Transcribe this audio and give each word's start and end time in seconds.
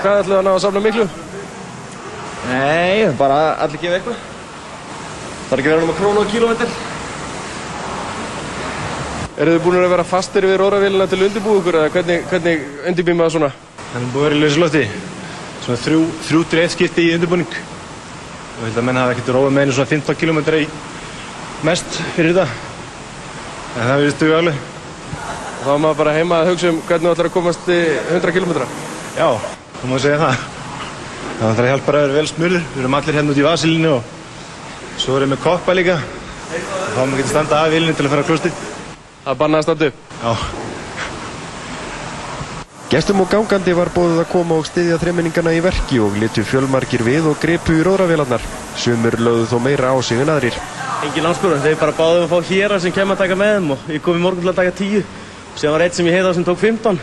Hvað 0.00 0.22
ætlaðu 0.22 0.38
að 0.38 0.46
ná 0.46 0.50
að 0.54 0.62
safna 0.64 0.80
miklu? 0.80 1.04
Nei, 2.48 3.10
bara 3.18 3.40
allir 3.60 3.82
gefa 3.82 3.98
eitthvað. 3.98 4.22
Það 5.48 5.52
er 5.52 5.60
ekki 5.60 5.72
verið 5.72 5.84
um 5.84 5.92
að 5.92 5.98
krónu 5.98 6.22
á 6.24 6.30
kílómetr. 6.30 6.72
Eru 9.40 9.56
þið 9.56 9.62
búin 9.66 9.76
að 9.80 9.92
vera 9.92 10.06
fastir 10.08 10.46
við 10.48 10.58
róravélina 10.62 11.08
til 11.10 11.20
undirbúið 11.26 11.60
ykkur 11.60 11.78
eða 11.82 11.92
hvernig, 11.96 12.24
hvernig 12.32 12.64
undirbýr 12.88 13.18
maður 13.18 13.36
svona? 13.36 13.52
Það 13.90 14.00
er 14.00 14.08
búið 14.14 14.24
að 14.24 14.26
vera 14.28 14.38
í 14.38 14.42
lauslofti. 14.46 14.82
Svona 15.66 15.84
þrjú, 15.84 16.00
þrjú 16.30 16.42
eitt 16.64 16.74
skipti 16.78 17.06
í 17.06 17.14
undirbúning. 17.18 17.60
Og 17.60 18.64
ég 18.64 18.66
held 18.70 18.80
að 18.80 18.88
menn 18.88 19.00
hafa 19.02 19.14
ekkert 19.18 19.32
róið 19.36 19.54
með 19.56 19.66
einu 19.66 19.78
svona 19.78 19.92
15 19.92 20.20
km 20.24 20.42
í 20.56 20.66
mest 21.68 22.02
fyrir 22.16 22.36
þetta. 22.40 22.48
En 23.76 23.84
það 23.84 23.96
verður 24.00 24.16
stuðu 24.16 24.36
alveg. 24.40 24.68
Og 25.60 25.64
þá 25.64 25.72
er 25.76 25.80
maður 25.84 26.02
bara 26.04 26.16
heima 26.16 26.40
að 26.40 26.54
hugsa 26.54 26.72
um 26.72 26.84
hvernig 26.88 27.08
þú 27.08 27.16
ætlar 27.16 27.30
að 27.34 27.36
komast 27.36 27.72
í 27.72 27.80
100 28.16 28.38
km. 28.38 28.62
Já, 29.16 29.28
þú 29.80 29.90
má 29.90 29.98
segja 30.00 30.20
það. 30.20 30.48
Það 31.40 31.50
ætlar 31.50 31.66
að 31.66 31.70
hjálpa 31.72 31.92
að 31.92 32.00
vera 32.00 32.16
vel 32.18 32.28
smurður. 32.28 32.64
Við 32.74 32.80
erum 32.82 32.96
allir 32.98 33.16
hérna 33.16 33.32
út 33.32 33.38
í 33.40 33.44
vasilinu 33.46 33.92
og 33.96 34.02
svo 35.00 35.16
erum 35.16 35.30
við 35.30 35.34
með 35.34 35.44
koppa 35.44 35.76
líka. 35.76 36.00
Þá 36.50 36.98
má 36.98 37.04
maður 37.04 37.20
geta 37.22 37.32
standa 37.32 37.60
af 37.60 37.70
vilinu 37.72 37.94
til 37.96 38.06
að 38.06 38.12
fara 38.12 38.24
á 38.26 38.28
klostið. 38.28 38.66
Það 39.24 39.38
bannaði 39.40 39.60
að 39.60 39.68
standa 39.68 39.88
upp. 39.90 40.02
Já. 40.20 40.32
Gestum 42.90 43.22
og 43.22 43.28
gangandi 43.30 43.72
var 43.78 43.88
bóðið 43.94 44.20
að 44.24 44.30
koma 44.32 44.56
og 44.58 44.66
styðja 44.66 44.96
þreiminningana 44.98 45.52
í 45.54 45.60
verki 45.62 46.00
og 46.02 46.16
litu 46.18 46.42
fjölmarkir 46.42 47.04
við 47.06 47.28
og 47.30 47.38
gripu 47.38 47.76
í 47.78 47.84
róðravélarnar. 47.86 48.42
Sumur 48.82 49.14
lögðu 49.14 49.46
þó 49.52 49.60
meira 49.62 49.92
á 49.94 49.96
sig 50.02 50.18
en 50.18 50.32
aðrir. 50.34 50.58
Engin 51.06 51.30
áskorun, 51.30 51.62
þeir 51.62 51.78
bara 51.78 51.94
báðum 51.94 52.26
að 52.26 52.32
fá 52.34 52.50
hér 52.50 52.74
sem 52.82 52.92
kemur 52.92 53.14
að 53.14 53.22
taka 53.22 53.38
með 53.38 53.54
þeim 53.54 53.70
og 53.76 53.86
ég 53.94 54.02
kom 54.02 54.18
í 54.18 54.24
morgun 54.24 54.42
til 54.42 54.50
að 54.50 54.58
taka 54.58 54.74
10. 54.82 55.06
Sér 55.54 55.72
var 55.76 55.86
eitt 55.86 55.94
sem 55.94 56.10
ég 56.10 56.18
heiði 56.18 56.34
á 56.34 56.36
sem 56.36 56.48
tók 56.50 56.58
15. 56.58 56.98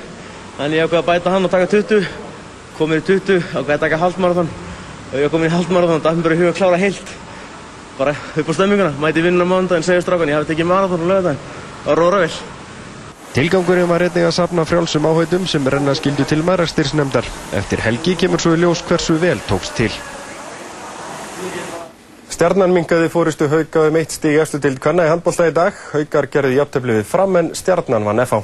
Þannig 0.57 0.77
ég 0.77 0.89
ákveði 0.89 0.99
að 0.99 1.07
bæta 1.07 1.33
hann 1.37 1.47
og 1.47 1.55
taka 1.55 1.71
20. 1.71 2.26
Komir 2.77 3.01
í 3.01 3.05
20, 3.07 3.41
ákveði 3.57 3.73
að 3.73 3.85
taka 3.85 4.01
halvmarathon. 4.01 4.49
Og 5.07 5.17
ég 5.17 5.31
kom 5.33 5.41
inn 5.41 5.49
í 5.49 5.55
halvmarathon, 5.55 6.03
það 6.03 6.19
er 6.19 6.27
bara 6.27 6.35
í 6.35 6.41
huga 6.41 6.51
að 6.51 6.59
klára 6.59 6.81
heilt. 6.81 7.15
Bara 7.97 8.13
upp 8.13 8.51
á 8.51 8.53
stömminguna, 8.53 8.91
mæti 9.01 9.23
vinnuna 9.25 9.47
mánudaginn, 9.49 9.85
segja 9.87 10.03
strákan, 10.05 10.29
ég 10.29 10.37
hafi 10.37 10.51
tekið 10.51 10.69
marathon 10.69 11.05
og 11.05 11.09
lögðan 11.09 11.39
á 11.41 11.91
Róravél. 11.97 12.35
Tilgangurinn 13.33 13.89
var 13.89 14.01
einnig 14.05 14.27
að 14.27 14.35
safna 14.37 14.65
frjálsum 14.65 15.07
áhautum 15.09 15.47
sem 15.49 15.65
renna 15.69 15.95
skildu 15.97 16.25
til 16.25 16.43
mærastyrsnefndar. 16.45 17.25
Eftir 17.57 17.81
helgi 17.85 18.15
kemur 18.17 18.41
svo 18.41 18.53
í 18.53 18.61
ljós 18.61 18.81
hversu 18.85 19.17
vel 19.21 19.41
tókst 19.49 19.75
til. 19.77 19.91
Stjarnan 22.33 22.73
mingaði 22.73 23.09
fóristu 23.09 23.49
hauka 23.49 23.87
um 23.89 23.97
eitt 23.97 24.13
stíg 24.13 24.37
eftir 24.41 24.61
til 24.61 24.77
kanna 24.81 25.05
í 25.07 25.11
handbólta 25.11 25.49
í 25.49 25.53
dag. 25.53 25.73
Haukar 25.93 26.29
gerði 26.33 26.59
jafntefni 26.59 26.99
við 26.99 27.07
fram 27.09 27.37
en 27.41 27.53
stjarnan 27.57 28.05
vann 28.05 28.25
FH. 28.25 28.41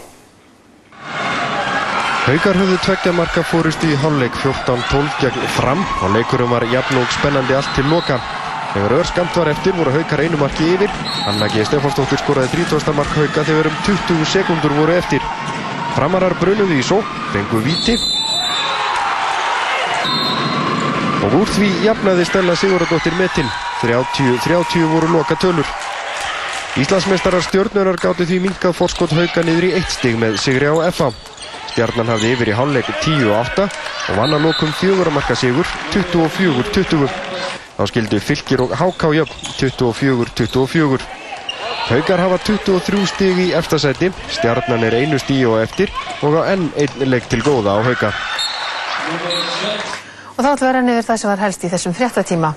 Haukar 2.23 2.55
höfðu 2.55 2.77
tveggja 2.85 3.11
marka 3.11 3.41
fóristu 3.43 3.89
í 3.91 3.95
hálfleik 3.99 4.37
14-12 4.39 5.15
gegn 5.19 5.47
fram 5.57 5.81
og 6.05 6.13
leikurum 6.13 6.53
var 6.55 6.63
jafn 6.71 7.01
og 7.01 7.09
spennandi 7.11 7.51
allt 7.57 7.73
til 7.75 7.89
loka. 7.91 8.15
Þegar 8.71 8.93
örskamt 9.01 9.35
var 9.35 9.49
eftir 9.51 9.75
voru 9.75 9.91
haukar 9.91 10.23
einu 10.23 10.39
marki 10.39 10.69
yfir. 10.71 10.93
Anna 11.27 11.49
G. 11.51 11.65
Stefánsdóttir 11.67 12.21
skoraði 12.21 12.63
30. 12.63 12.93
mark 12.95 13.11
hauka 13.17 13.43
þegar 13.49 13.67
um 13.67 13.75
20 13.89 14.23
sekundur 14.31 14.71
voru 14.77 14.95
eftir. 14.95 15.25
Framarar 15.97 16.37
brunuði 16.39 16.79
í 16.79 16.85
só, 16.87 17.01
fengu 17.33 17.59
viti. 17.67 17.97
Og 21.27 21.37
úr 21.41 21.53
því 21.57 21.73
jafnaði 21.89 22.29
Stella 22.31 22.55
Sigurðardóttir 22.55 23.19
metinn. 23.19 23.51
30-30 23.83 24.87
voru 24.95 25.11
loka 25.17 25.35
tölur. 25.43 25.67
Íslandsmeistarar 26.79 27.43
stjórnurar 27.51 27.99
gátti 27.99 28.31
því 28.31 28.41
minkað 28.47 28.79
fórskot 28.79 29.11
hauka 29.11 29.43
niður 29.43 29.73
í 29.73 29.75
eitt 29.75 29.91
stig 29.99 30.15
með 30.23 30.39
sigri 30.47 30.71
á 30.71 30.87
FA. 30.87 31.11
Stjarnan 31.73 32.11
hafði 32.11 32.35
yfir 32.35 32.51
í 32.51 32.53
hálfleik 32.53 32.89
10-8 33.01 33.63
og 33.65 34.17
vann 34.19 34.35
að 34.37 34.43
lokum 34.45 34.69
fjöguramarka 34.77 35.33
sigur 35.33 35.65
24-20. 35.95 37.09
Þá 37.73 37.83
skildu 37.89 38.19
fylgir 38.21 38.61
og 38.61 38.75
háká 38.77 39.09
jöfn 39.17 39.49
24-24. 39.57 41.01
Haukar 41.89 42.21
hafa 42.21 42.37
23 42.45 43.09
stig 43.09 43.41
í 43.41 43.49
eftirsæti, 43.57 44.13
stjarnan 44.37 44.85
er 44.85 45.01
einu 45.01 45.17
stíu 45.17 45.55
og 45.55 45.65
eftir 45.65 45.89
og 46.21 46.37
á 46.45 46.53
enn 46.53 46.69
einn 46.77 47.09
leik 47.09 47.25
til 47.33 47.41
góða 47.41 47.73
á 47.73 47.79
hauka. 47.89 48.13
Og 50.33 50.41
þá 50.41 50.49
ætlum 50.49 50.65
við 50.65 50.69
að 50.69 50.75
renna 50.75 50.93
yfir 50.97 51.05
það 51.05 51.19
sem 51.21 51.29
var 51.29 51.41
helst 51.43 51.63
í 51.63 51.69
þessum 51.69 51.93
fréttatíma. 51.93 52.49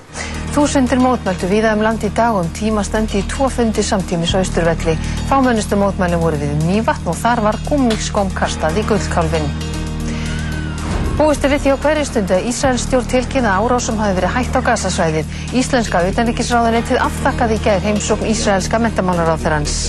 Þúsundir 0.55 1.01
mótmæltu 1.03 1.49
víða 1.51 1.75
um 1.77 1.83
land 1.85 2.01
í 2.01 2.09
dag 2.17 2.39
um 2.39 2.47
tíma 2.57 2.81
standi 2.81 3.19
í 3.21 3.27
tvo 3.29 3.51
fundi 3.53 3.85
samtímis 3.85 4.33
á 4.33 4.41
Östurvelli. 4.41 4.95
Fámennustu 5.29 5.77
mótmælum 5.77 6.23
voru 6.25 6.41
við 6.41 6.55
Mývatn 6.65 7.11
og 7.11 7.19
þar 7.21 7.43
var 7.45 7.59
gúmmíkskóm 7.69 8.33
kastað 8.33 8.81
í 8.81 8.87
gullkálfin. 8.89 9.45
Búist 11.17 11.45
er 11.45 11.53
við 11.53 11.63
því 11.63 11.77
á 11.77 11.81
hverju 11.85 12.09
stundu 12.09 12.35
að 12.35 12.49
Ísraels 12.49 12.89
stjórn 12.89 13.13
tilkynna 13.13 13.55
árásum 13.61 14.01
hafi 14.01 14.17
verið 14.17 14.35
hætt 14.35 14.57
á 14.57 14.61
gasasvæðið. 14.73 15.33
Íslenska 15.61 16.05
utanríkisráðuneytið 16.09 17.01
afþakkaði 17.05 17.57
í 17.57 17.65
gær 17.65 17.89
heimsókn 17.89 18.29
Ísraelska 18.33 18.81
mentamálaráþurans. 18.81 19.81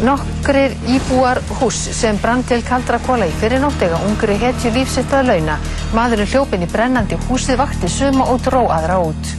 Nokkrir 0.00 0.72
íbúar 0.88 1.42
hús 1.60 1.76
sem 1.94 2.16
brann 2.22 2.42
til 2.48 2.62
kaldra 2.64 2.98
kóla 3.04 3.28
í 3.28 3.34
fyrir 3.42 3.60
nóttega 3.62 4.00
ungri 4.08 4.38
hetju 4.40 4.72
lífsitt 4.74 5.12
að 5.12 5.28
launa. 5.28 5.58
Maðurinn 5.92 6.30
hljópin 6.32 6.64
í 6.64 6.70
brennandi 6.72 7.20
húsið 7.28 7.60
vakti 7.60 7.90
suma 7.92 8.26
og 8.32 8.40
dró 8.46 8.64
aðra 8.72 8.98
út. 9.04 9.34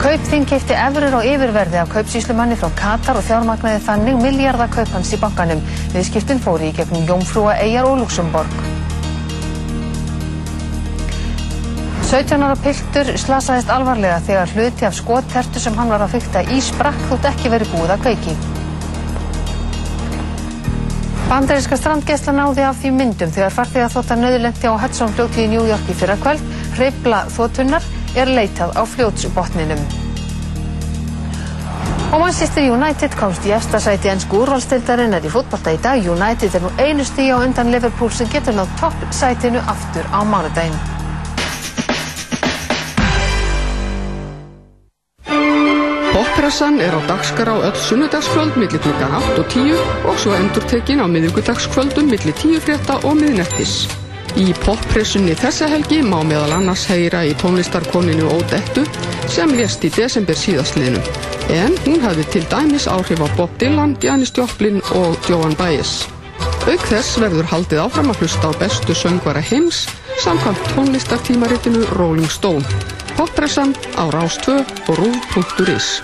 Kaupþing 0.00 0.48
keipti 0.48 0.74
efrur 0.76 1.18
á 1.18 1.20
yfirverði 1.24 1.82
af 1.82 1.92
kaupsýslumanni 1.92 2.56
frá 2.60 2.72
Katar 2.80 3.20
og 3.20 3.24
fjármagnaði 3.28 3.84
þannig 3.86 4.18
miljardakaup 4.24 4.92
hans 4.96 5.12
í 5.12 5.20
bankanum. 5.20 5.62
Viðskiptin 5.94 6.42
fóri 6.42 6.72
í 6.72 6.76
gegnum 6.76 7.06
Jómfrúa, 7.08 7.56
Eyjar 7.62 7.90
og 7.90 8.02
Luxemborg. 8.02 8.85
17 12.06 12.38
ára 12.38 12.54
piltur 12.62 13.08
slasaðist 13.18 13.70
alvarlega 13.74 14.20
þegar 14.22 14.52
hluti 14.54 14.86
af 14.86 14.94
skottertu 14.94 15.58
sem 15.58 15.74
hann 15.74 15.90
var 15.90 16.04
að 16.04 16.12
fykta 16.14 16.44
í 16.54 16.60
sprakk 16.62 17.00
þótt 17.10 17.26
ekki 17.32 17.50
verið 17.50 17.72
búið 17.72 17.92
að 17.96 18.04
kveiki. 18.04 18.34
Bandaríska 21.26 21.74
strandgesla 21.80 22.36
náði 22.36 22.62
af 22.62 22.78
því 22.78 22.92
myndum 22.94 23.32
þegar 23.34 23.56
farþegar 23.56 23.90
þóttar 23.90 24.20
nöðulendi 24.22 24.70
á 24.70 24.78
Hudson 24.78 25.14
fljóti 25.16 25.42
í 25.42 25.50
New 25.50 25.66
York 25.66 25.90
í 25.90 25.96
fyrra 25.98 26.14
kvöld. 26.22 26.44
Hreifla 26.76 27.24
þóttunnar 27.34 27.88
er 28.14 28.30
leitað 28.30 28.78
á 28.78 28.82
fljótsbotninum. 28.86 29.82
Og 32.14 32.22
Manchester 32.22 32.70
United 32.70 33.16
komst 33.18 33.48
í 33.50 33.56
efsta 33.56 33.80
sæti 33.82 34.12
ennsku 34.12 34.44
úrvalstildarinnar 34.44 35.26
í 35.26 35.32
fótbolta 35.34 35.74
í 35.74 35.82
dag. 35.82 36.06
United 36.06 36.54
er 36.54 36.62
nú 36.62 36.70
einu 36.78 37.02
stíð 37.02 37.34
á 37.34 37.42
undan 37.42 37.74
Liverpool 37.74 38.14
sem 38.14 38.30
getur 38.30 38.54
nátt 38.54 38.78
topp 38.78 39.10
sætinu 39.10 39.58
aftur 39.66 40.06
á 40.14 40.22
mánudaginn. 40.22 41.05
Poppressan 46.16 46.78
er 46.80 46.94
á 46.96 47.00
dagskrá 47.04 47.54
öll 47.60 47.76
sunnudagskvöld 47.76 48.54
millir 48.56 48.80
klukkan 48.80 49.12
8 49.18 49.42
og 49.42 49.50
10 49.52 49.74
og 50.08 50.16
svo 50.16 50.32
endurtekin 50.32 51.02
á 51.04 51.06
miðugudagskvöldum 51.12 52.08
millir 52.08 52.32
10 52.32 52.62
frétta 52.64 52.96
og 53.04 53.18
miðnettis. 53.20 53.74
Í 54.40 54.46
poppressunni 54.64 55.36
þessa 55.36 55.68
helgi 55.68 56.00
má 56.00 56.22
meðal 56.24 56.56
annars 56.56 56.86
heyra 56.88 57.20
í 57.28 57.36
tónlistarkoninu 57.44 58.32
Ódettu 58.32 58.88
sem 59.28 59.52
lést 59.60 59.84
í 59.84 59.92
desember 59.92 60.40
síðastliðnum. 60.40 61.04
En 61.52 61.76
hún 61.84 62.00
hafði 62.08 62.28
til 62.32 62.46
dæmis 62.48 62.88
áhrif 62.88 63.20
á 63.20 63.28
Bob 63.36 63.52
Dylan, 63.60 63.98
Janis 64.00 64.32
Joplin 64.32 64.80
og 64.96 65.20
Joan 65.28 65.52
Baez. 65.60 66.06
Auk 66.66 66.82
þess 66.90 67.14
verður 67.22 67.46
haldið 67.46 67.78
áfram 67.78 68.08
að 68.10 68.24
hlusta 68.24 68.48
á 68.50 68.52
bestu 68.58 68.94
söngvara 68.98 69.38
heims 69.38 69.84
samkvæmt 70.18 70.64
tónlistartímaritinu 70.72 71.84
Rolling 71.94 72.26
Stone. 72.26 72.66
Poppressan 73.14 73.70
á 73.94 74.10
Rás2 74.10 74.66
og 74.90 74.98
Rú.is 74.98 76.02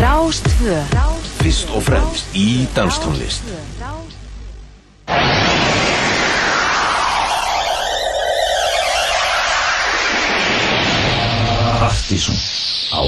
Rás2 0.00 0.80
Fyrst 1.44 1.68
og 1.76 1.84
fremst 1.84 2.32
í 2.32 2.64
danstónlist 2.72 3.44
Partíson 12.14 12.36
á 12.96 13.04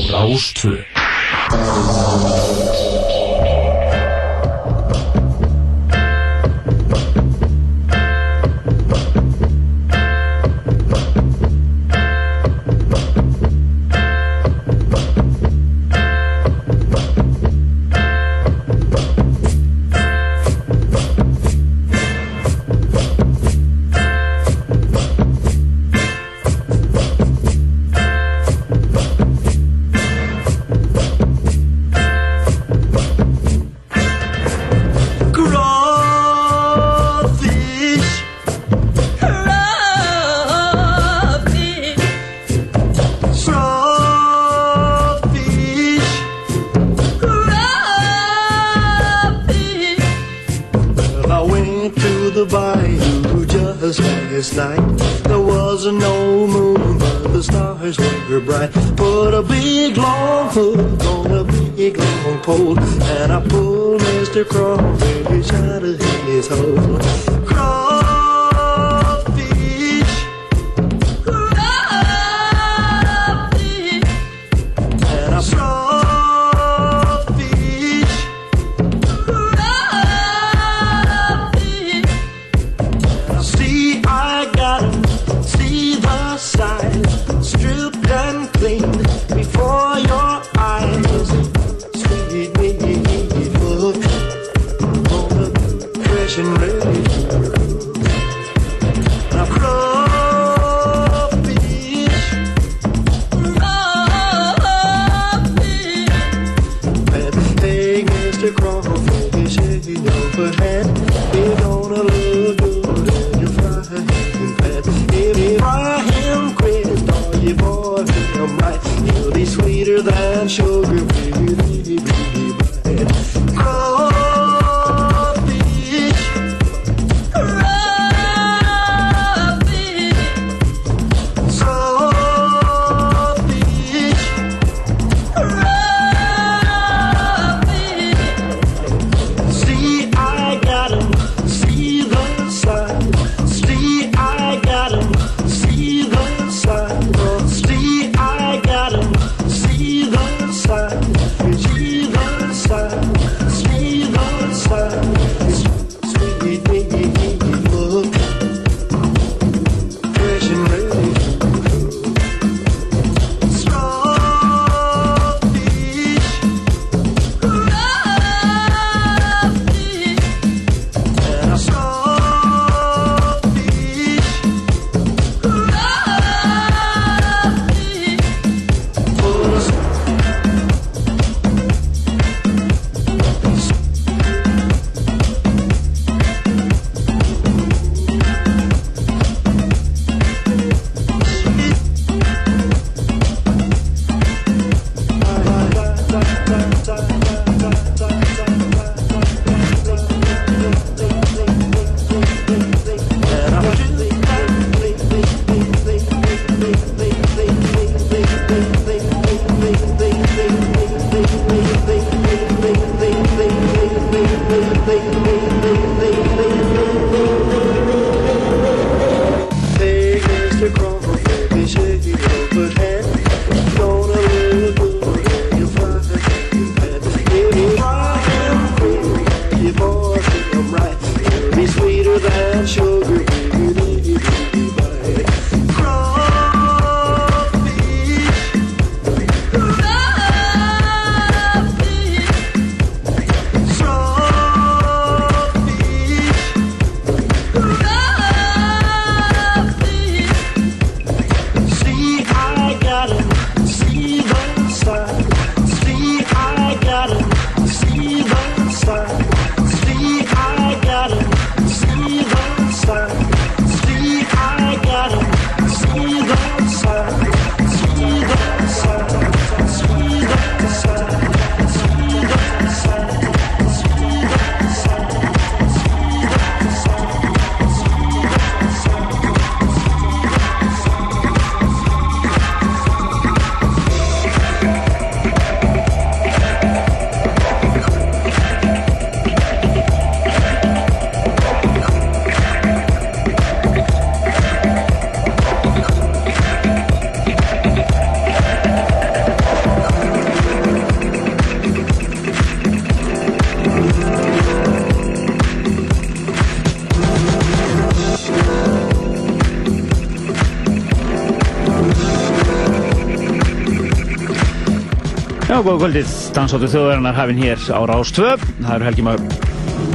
Já, 315.56 315.62
góða 315.64 315.86
kvöldið, 315.86 316.08
dansáttu 316.36 316.68
þjóðverðarnar 316.68 317.14
hafinn 317.16 317.38
hér 317.40 317.62
á 317.72 317.80
Rástvöf. 317.88 318.42
Það 318.58 318.72
eru 318.74 318.84
Helgi 318.84 319.04
Már 319.06 319.22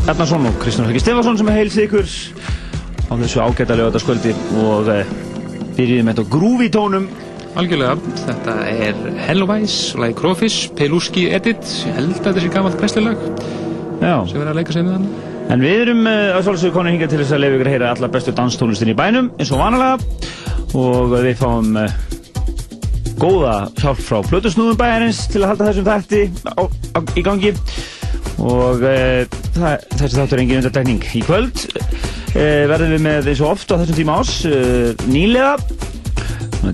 Ernarsson 0.09 0.47
og 0.49 0.55
Kristján 0.57 0.87
Helgi 0.89 1.01
Stefansson 1.03 1.37
sem 1.37 1.51
er 1.51 1.57
heilsið 1.59 1.83
ykkur 1.83 2.07
á 3.05 3.13
þessu 3.19 3.43
ágættalega 3.45 3.91
öðarskvöldi 3.91 4.31
og 4.63 4.89
eh, 4.89 5.11
byrjum 5.77 6.09
með 6.09 6.17
þetta 6.17 6.33
grúvi 6.33 6.71
tónum. 6.73 7.05
Algjörlega, 7.61 7.93
þetta 8.23 8.55
er 8.71 9.05
Hellowise, 9.27 9.99
lagi 10.01 10.17
Crawfish, 10.17 10.71
Peluski 10.79 11.27
Edit, 11.29 11.61
ég 11.85 11.99
held 11.99 12.15
að 12.15 12.23
þetta 12.23 12.41
sé 12.47 12.53
gammalt 12.57 12.81
bestilag 12.81 13.21
sem 14.01 14.39
verður 14.39 14.53
að 14.55 14.61
leika 14.63 14.73
sig 14.73 14.87
með 14.87 14.97
hann. 14.97 15.09
En 15.53 15.61
við 15.61 15.83
erum 15.83 16.07
eh, 16.09 16.31
að 16.39 16.47
svolítið 16.47 16.73
konið 16.79 16.97
hinga 16.97 17.11
til 17.11 17.21
þess 17.21 17.37
að 17.37 17.45
lefa 17.45 17.59
ykkur 17.59 17.69
að 17.69 17.77
heyra 17.77 17.93
alla 17.93 18.09
bestu 18.17 18.33
danstónlistin 18.33 18.95
í 18.95 18.97
bænum 18.97 19.29
eins 19.37 19.53
og 19.53 19.61
vanalega 19.61 20.01
og 20.73 21.19
við 21.19 21.37
fáum 21.37 21.77
eh, 21.85 22.01
góða 23.21 23.55
hjálp 23.77 23.99
frá 24.01 24.21
Plutusnúðum 24.25 24.77
bæjarins 24.79 25.25
til 25.29 25.43
að 25.43 25.51
halda 25.51 25.67
þessum 25.69 25.87
þætti 25.87 26.21
á, 26.57 26.61
á, 26.97 26.99
í 27.17 27.23
gangi. 27.25 27.51
Og 28.41 28.81
eh, 28.87 29.21
e, 29.21 29.41
það, 29.57 29.85
þessi 29.99 30.17
þáttur 30.17 30.37
er 30.37 30.43
engin 30.43 30.61
undartegning 30.61 31.05
í 31.05 31.21
kvöld 31.25 31.65
e, 32.33 32.45
verðum 32.71 32.95
við 32.95 33.03
með 33.05 33.29
eins 33.29 33.43
og 33.43 33.51
oft 33.51 33.73
á 33.73 33.77
þessum 33.81 33.99
tíma 33.99 34.17
ás 34.21 34.33
e, 34.49 34.55
eh, 34.55 35.05
nýlega 35.11 35.53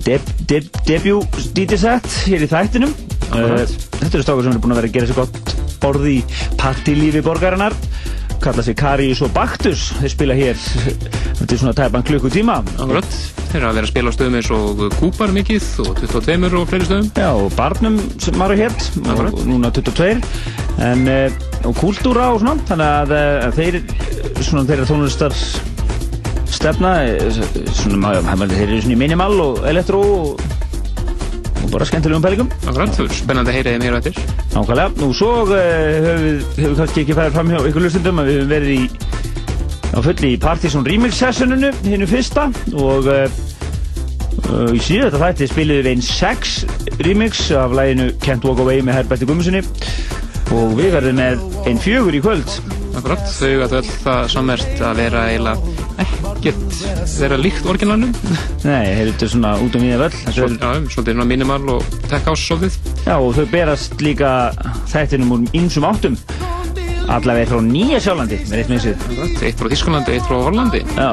deb, 0.06 0.32
deb, 0.48 0.68
debut 0.88 1.38
DJ 1.56 1.80
set 1.80 2.08
hér 2.28 2.46
í 2.46 2.50
þættinum. 2.50 2.96
Þetta 3.28 4.12
eru 4.14 4.24
stákur 4.24 4.46
sem 4.46 4.54
eru 4.54 4.64
búin 4.64 4.76
að 4.76 4.82
vera 4.82 4.90
að 4.90 4.96
gera 4.96 5.10
sér 5.10 5.20
gott 5.20 5.54
borði 5.82 6.18
í 6.18 6.24
partilífi 6.60 7.24
borgarinnar 7.24 7.76
kalla 8.42 8.62
sig 8.62 8.76
Karius 8.78 9.22
og 9.24 9.32
Baktus. 9.34 9.88
Þeir 9.98 10.12
spila 10.14 10.36
hér 10.38 10.58
þetta 11.38 11.48
er 11.48 11.60
svona 11.60 11.74
tæpan 11.78 12.06
klukkutíma. 12.08 12.58
Akkurat, 12.78 13.18
þeir 13.48 13.60
eru 13.60 13.70
að 13.70 13.78
vera 13.80 13.88
að 13.88 13.92
spila 13.92 14.12
á 14.12 14.16
stöðum 14.16 14.38
eins 14.40 14.50
og 14.54 14.84
Kúpar 14.98 15.34
mikið 15.36 15.70
og 15.84 16.02
22 16.02 16.60
og 16.60 16.68
fleiri 16.70 16.88
stöðum. 16.88 17.10
Já, 17.18 17.30
og 17.32 17.56
barnum 17.58 17.98
sem 18.22 18.38
maður 18.38 18.62
hér 18.64 18.76
og 18.76 19.10
Akkurat. 19.14 19.40
núna 19.48 19.72
22 19.74 20.10
en, 20.78 21.08
uh, 21.08 21.66
og 21.66 21.74
kultúra 21.80 22.30
og 22.34 22.42
svona 22.42 22.58
þannig 22.68 22.92
að, 23.02 23.16
að 23.48 23.58
þeir 23.58 23.80
svona 24.46 24.68
þeirra 24.68 24.86
tónlistar 24.88 25.34
stefna 26.58 26.92
eh, 27.04 27.40
svona, 27.76 28.14
þeir 28.48 28.70
eru 28.70 28.80
svona 28.82 28.94
í 28.94 28.98
minimal 28.98 29.34
og 29.42 29.58
elektró 29.68 30.00
og, 30.02 30.40
og 30.42 30.47
bara 31.72 31.86
skemmtilegum 31.88 32.24
pælingum 32.24 32.48
Akkurat, 32.64 32.92
það 32.94 33.04
er 33.04 33.16
spennandi 33.18 33.52
að 33.52 33.58
heyra 33.58 33.74
þeim 33.74 33.84
hér 33.86 33.96
á 33.96 33.98
eftir. 33.98 34.20
Nákvæmlega, 34.54 34.88
nú 35.02 35.10
svo 35.16 35.30
uh, 35.44 35.52
höfum 36.06 36.40
við 36.56 36.78
kannski 36.80 37.04
ekki 37.04 37.18
færið 37.18 37.36
fram 37.36 37.52
hjá 37.52 37.60
ykkur 37.70 37.86
hlustundum 37.86 38.22
að 38.22 38.30
við 38.30 38.38
höfum 38.38 38.52
verið 38.54 38.72
í 38.74 38.82
á 39.88 39.98
fulli 40.04 40.32
í 40.34 40.40
Partizón 40.42 40.86
Remix 40.88 41.20
sessioninu 41.20 41.72
hinnu 41.86 42.08
fyrsta 42.10 42.48
og 42.76 43.08
uh, 43.08 43.24
uh, 44.48 44.70
í 44.74 44.80
síðu 44.82 45.08
þetta 45.08 45.22
þætti 45.24 45.50
spiliðum 45.52 45.86
við 45.86 45.92
einn 45.94 46.04
sex 46.04 46.58
remix 47.00 47.48
af 47.56 47.74
læginu 47.76 48.10
Can't 48.24 48.46
Walk 48.48 48.62
Away 48.64 48.84
með 48.84 49.00
Herberti 49.00 49.28
Gummusinni 49.28 49.64
og 50.56 50.78
við 50.78 50.94
verðum 50.96 51.20
með 51.20 51.42
einn 51.68 51.80
fjögur 51.82 52.16
í 52.16 52.22
kvöld. 52.24 52.54
Akkurat, 52.98 53.28
þau 53.30 53.52
gætu 53.62 53.82
öll 53.82 53.92
það 54.06 54.32
samverst 54.32 54.80
að 54.82 55.02
vera 55.04 55.26
eiginlega 55.28 55.77
ekkert 56.02 56.78
vera 57.18 57.38
líkt 57.40 57.66
orginalnum. 57.68 58.12
Nei, 58.64 58.84
þeir 58.94 59.10
eru 59.10 59.30
svona 59.32 59.54
út 59.62 59.76
um 59.78 59.84
við 59.84 60.02
völl 60.02 60.18
Svol, 60.18 60.54
Já, 60.58 60.70
svolítið 60.92 61.16
svona 61.16 61.28
minimal 61.28 61.60
og 61.76 61.96
tech 62.10 62.28
house 62.28 62.44
svolítið. 62.44 62.78
Já, 63.06 63.14
og 63.16 63.32
þau 63.36 63.46
berast 63.52 64.04
líka 64.04 64.32
þættinum 64.92 65.34
úr 65.36 65.48
ýmsum 65.58 65.88
áttum. 65.88 66.18
Allavega 67.08 67.54
frá 67.54 67.62
Nýja 67.64 68.02
Sjálandi 68.04 68.38
með 68.50 68.74
eitt 68.76 68.88
Akkurat, 68.92 69.42
eitt 69.48 69.60
frá 69.60 69.70
Þísklandi, 69.72 70.16
eitt 70.18 70.26
frá 70.28 70.42
Hollandi. 70.44 70.82
Já. 70.92 71.10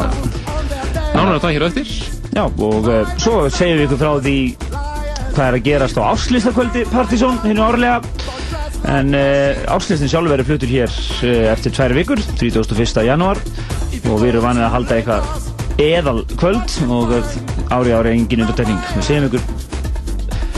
Nánar 1.15 1.39
það 1.39 1.55
hér 1.55 1.65
á 1.65 1.67
eftir. 1.69 1.93
Já, 2.35 2.43
og 2.43 2.89
uh, 2.91 3.13
svo 3.15 3.45
segjum 3.47 3.79
við 3.79 3.85
ykkur 3.87 4.01
frá 4.01 4.11
því 4.25 4.39
hvað 5.35 5.45
er 5.45 5.57
að 5.57 5.63
gerast 5.69 5.99
á 5.99 6.03
áslýstakvöldi 6.11 6.83
Partizón 6.91 7.39
hinn 7.45 7.63
árlega. 7.63 8.01
En 8.91 9.15
uh, 9.15 9.63
áslýstin 9.71 10.11
sjálf 10.11 10.29
verður 10.29 10.51
fluttur 10.51 10.73
hér 10.75 10.91
uh, 10.91 11.47
eftir 11.53 11.73
tvær 11.73 11.95
vikur, 11.95 12.21
31. 12.35 12.99
janúar 13.07 13.39
og 14.03 14.19
við 14.21 14.33
erum 14.33 14.47
vanið 14.49 14.67
að 14.67 14.73
halda 14.75 14.97
eitthvað 14.99 15.23
eðal 15.85 16.19
kvöld 16.39 16.69
og 16.87 17.13
ári 17.73 17.95
ári 17.95 18.15
engin 18.15 18.45
undartekning 18.45 18.81
við 18.95 19.07
segjum 19.09 19.27
ykkur 19.29 19.43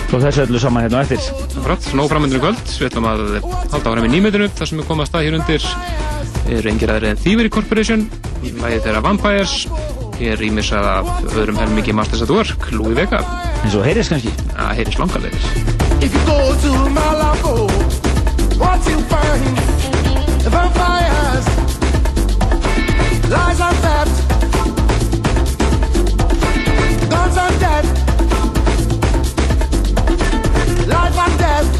frá 0.07 0.17
þessu 0.23 0.43
öllu 0.45 0.59
saman 0.61 0.85
hérna 0.85 1.01
á 1.01 1.03
eftir. 1.03 1.21
Akkurat, 1.57 1.83
nóg 1.97 2.07
framöndur 2.11 2.39
í 2.39 2.43
kvöld. 2.45 2.63
Við 2.79 2.87
ætlum 2.87 3.07
að 3.09 3.19
halda 3.43 3.81
áfram 3.81 4.07
í 4.07 4.11
nýmyndinu 4.13 4.47
þar 4.55 4.67
sem 4.69 4.79
við 4.79 4.87
komum 4.87 5.03
að 5.03 5.09
stað 5.11 5.25
hér 5.27 5.37
undir. 5.41 5.63
Er 6.47 6.69
engir 6.71 6.93
aðri 6.93 7.07
en 7.11 7.19
Thievery 7.19 7.51
Corporation. 7.51 8.01
Læði 8.45 8.79
þeirra 8.85 9.01
Vampires. 9.03 9.55
Hér 10.17 10.39
rýmisað 10.41 10.85
af 10.89 11.05
öðrum 11.35 11.59
helmingi 11.59 11.93
Masters 11.93 12.23
at 12.25 12.31
Work, 12.33 12.71
Louis 12.73 12.95
Vega. 12.97 13.19
Eins 13.63 13.75
og 13.77 13.83
heyrðis 13.85 14.09
kannski. 14.13 14.31
Að 14.55 14.79
heyrðis 14.79 14.99
langarleiris 15.01 15.45
lies 23.29 23.59
and 23.59 23.77
theft, 23.77 24.29
guns 27.09 27.37
and 27.37 27.59
death, 27.59 27.85
life 30.87 31.17
and 31.17 31.39
death. 31.39 31.76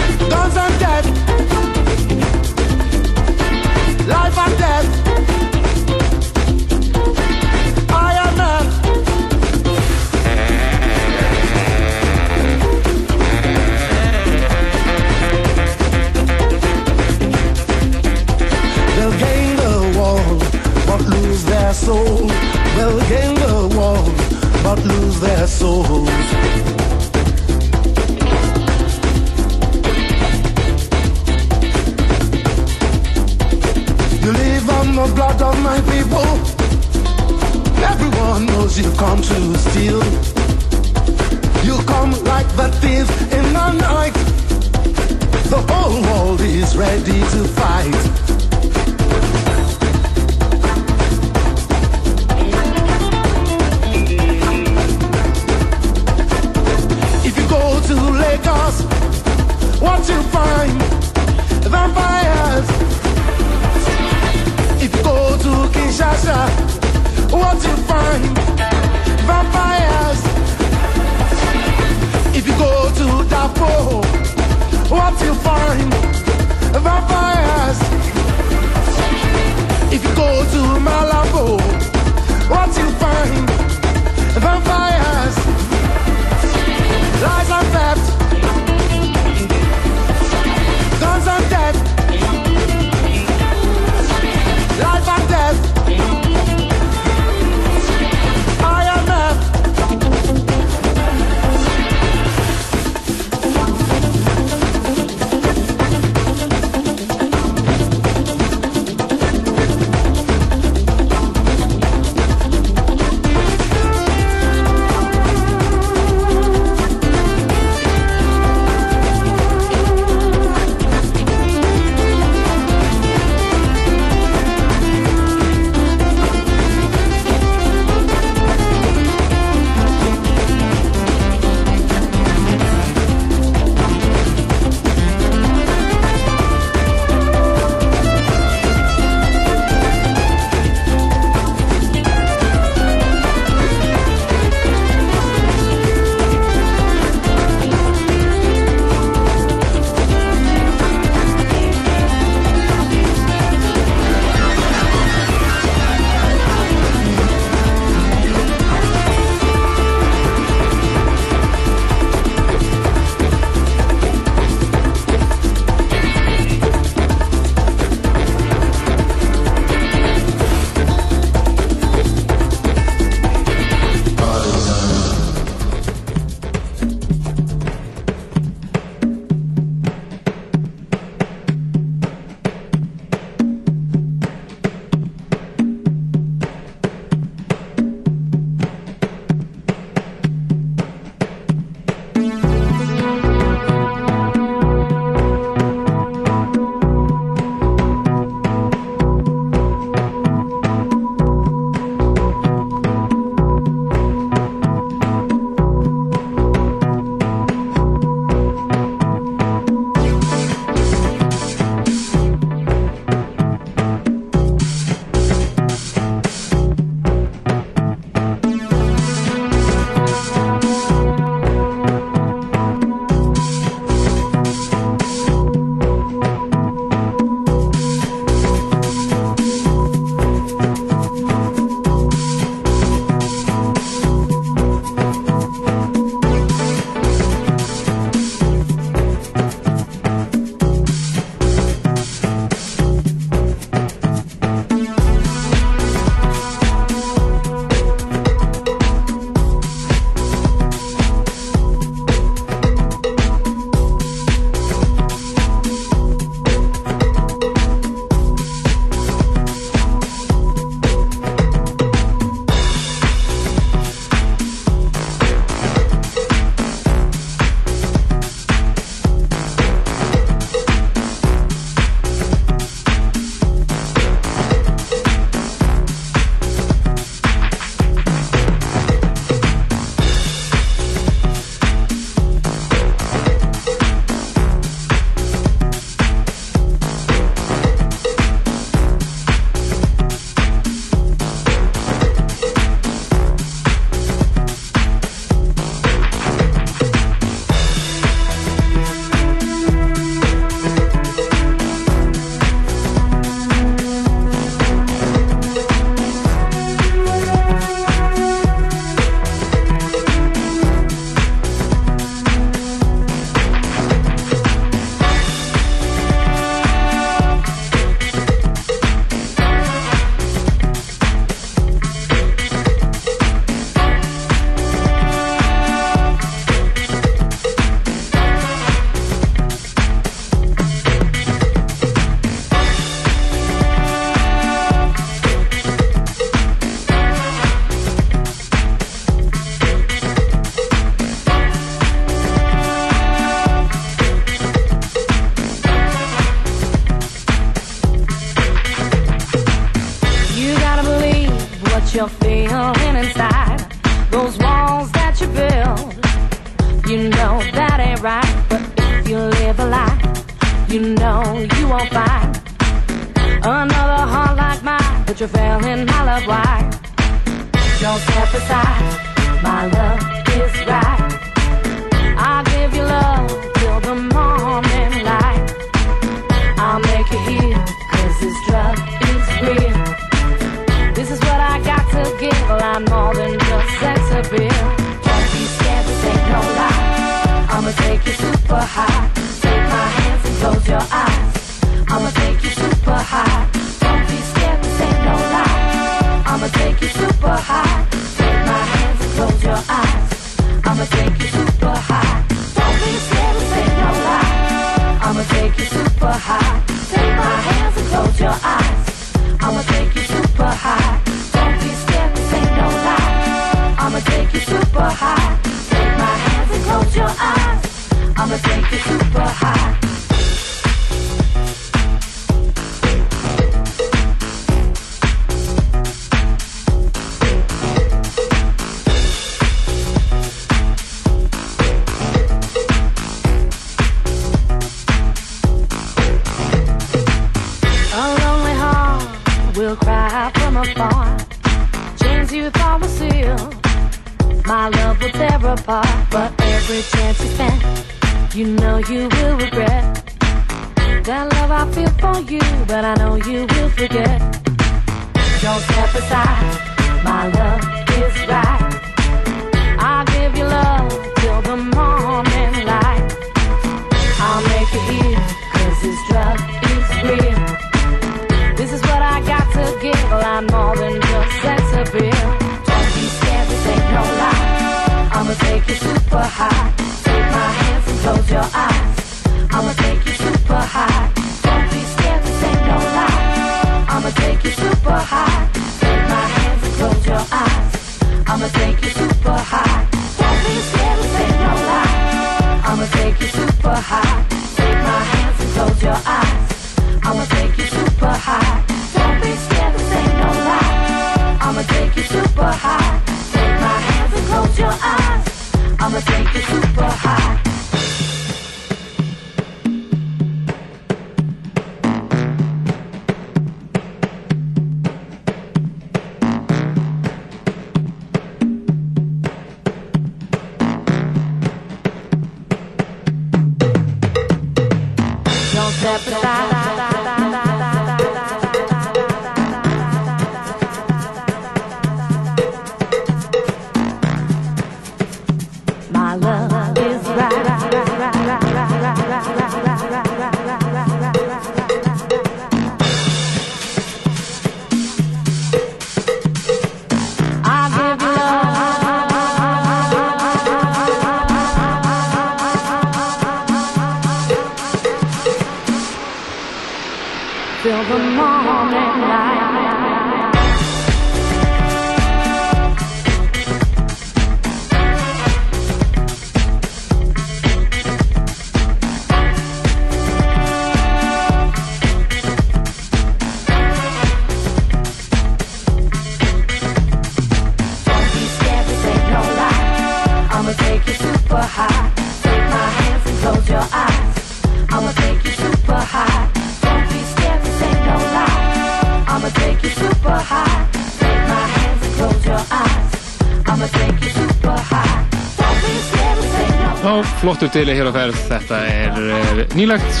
aftur 597.40 597.64
til 597.64 597.72
hér 597.72 597.88
á 597.88 597.92
færð, 597.94 598.16
þetta 598.28 598.56
er 598.68 598.98
eh, 599.00 599.38
nýlagt, 599.56 600.00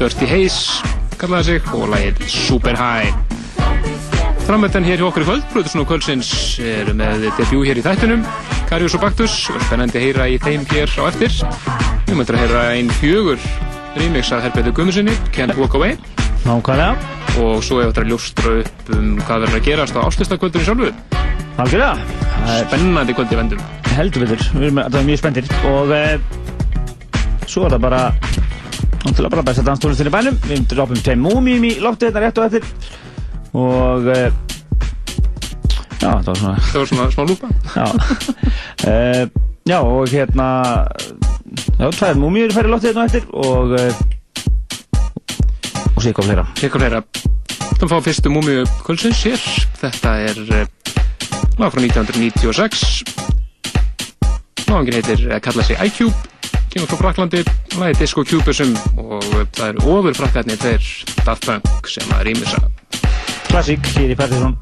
Dirty 0.00 0.26
Haze 0.26 0.88
kallaði 1.20 1.44
sig 1.52 1.68
og 1.78 1.92
lagið 1.92 2.24
Super 2.26 2.74
High. 2.74 3.12
Framöðan 4.48 4.88
hér 4.88 4.98
hjá 4.98 5.06
okkur 5.06 5.22
í 5.22 5.28
kvöld, 5.28 5.44
Brutusn 5.52 5.84
og 5.84 5.86
Kölsins 5.92 6.32
eru 6.58 6.96
með 6.98 7.28
debut 7.38 7.68
hér 7.68 7.78
í 7.78 7.84
þættunum, 7.86 8.26
Karius 8.66 8.96
og 8.98 9.04
Baktus, 9.04 9.36
og 9.54 9.62
spennandi 9.68 10.00
að 10.00 10.08
heyra 10.08 10.26
í 10.26 10.40
þeim 10.42 10.66
hér 10.72 10.90
á 10.98 11.02
eftir. 11.06 11.38
Við 12.08 12.18
möndum 12.18 12.40
að 12.40 12.42
heyra 12.48 12.66
einn 12.72 12.90
fjögur 12.98 13.46
remix 14.00 14.34
að 14.34 14.48
Herbertu 14.48 14.74
Gummusinni, 14.80 15.14
Can't 15.30 15.54
Walk 15.62 15.78
Away. 15.78 15.94
Nákvæmlega. 16.48 16.98
Og 17.36 17.62
svo 17.62 17.78
hefur 17.78 17.94
þetta 17.94 18.08
ljóstra 18.10 18.58
upp 18.64 18.94
um 18.98 19.16
hvað 19.22 19.46
verður 19.46 19.62
að 19.62 19.66
gerast 19.70 19.94
á 19.94 20.02
áslustakvöldunni 20.02 20.66
sjálfu. 20.66 20.90
Algjörlega. 21.62 21.94
Spennandi 22.66 23.14
kvöldi 23.14 23.38
vendum. 23.38 23.66
Heldur 23.94 24.24
við 24.24 24.34
þurr, 24.34 24.54
við 24.56 24.70
erum 24.72 24.86
alltaf 24.88 25.04
mjög 25.06 25.20
spenntir 25.20 25.52
og 25.68 25.92
eh, 25.94 26.16
svo 27.52 27.66
er 27.66 27.74
það 27.74 27.82
bara 27.84 28.00
náttúrulega 29.02 29.32
bara 29.34 29.44
besta 29.44 29.64
danstónlistin 29.66 30.08
í 30.08 30.14
bænum. 30.14 30.38
Við 30.48 30.64
droppum 30.70 31.00
tveim 31.04 31.20
múmium 31.26 31.66
í 31.68 31.74
lóttu 31.82 32.08
þetta 32.08 32.22
hérna 32.22 32.26
rétt 32.26 32.38
og 32.40 32.46
eftir. 32.48 32.62
Og 33.52 34.08
e, 34.08 34.18
já, 36.00 36.08
það 36.08 36.30
var 36.30 36.38
svona 36.40 36.54
það 36.68 36.78
var 36.78 36.88
svona 36.92 37.08
smá 37.12 37.22
lúpa. 37.28 37.48
Já, 37.76 37.86
e, 38.88 38.94
já 39.68 39.78
og 39.80 40.14
hérna 40.14 40.48
já, 41.76 41.86
tveir 41.98 42.16
múmiur 42.22 42.56
fær 42.56 42.70
í 42.70 42.72
lóttu 42.72 42.88
þetta 42.88 43.02
og 43.02 43.06
eftir 43.10 43.24
og 43.36 43.68
e, 43.76 43.84
og 45.92 46.00
sík 46.06 46.16
á 46.16 46.22
fleira. 46.24 46.48
Sík 46.62 46.72
á 46.72 46.78
fleira. 46.80 47.04
Þannig 47.60 47.88
að 47.88 47.92
fá 47.92 47.98
fyrstu 48.06 48.32
múmiu 48.32 48.64
kvöldsins 48.86 49.24
hér. 49.26 49.48
Þetta 49.82 50.16
er 50.30 50.36
lag 51.60 51.68
frá 51.68 51.82
1996 51.82 53.02
náðungin 54.72 54.96
heitir 54.96 55.26
að 55.28 55.42
kalla 55.44 55.64
sig 55.66 55.76
iCube 55.84 56.32
kemur 56.72 56.88
frá 56.88 56.98
Fraklandi 57.02 57.42
hlæði 57.74 57.98
Disco 58.00 58.24
Cubism 58.24 58.72
og 58.96 59.24
það 59.52 59.66
eru 59.66 59.90
ofur 59.92 60.16
frakkarnir 60.16 60.60
þeir 60.62 60.86
Daft 61.26 61.44
Punk 61.48 61.90
sem 61.90 62.14
að 62.16 62.24
rýmisa 62.30 62.62
Klassík, 63.50 63.84
Sýri 63.92 64.16
Pettersson 64.16 64.56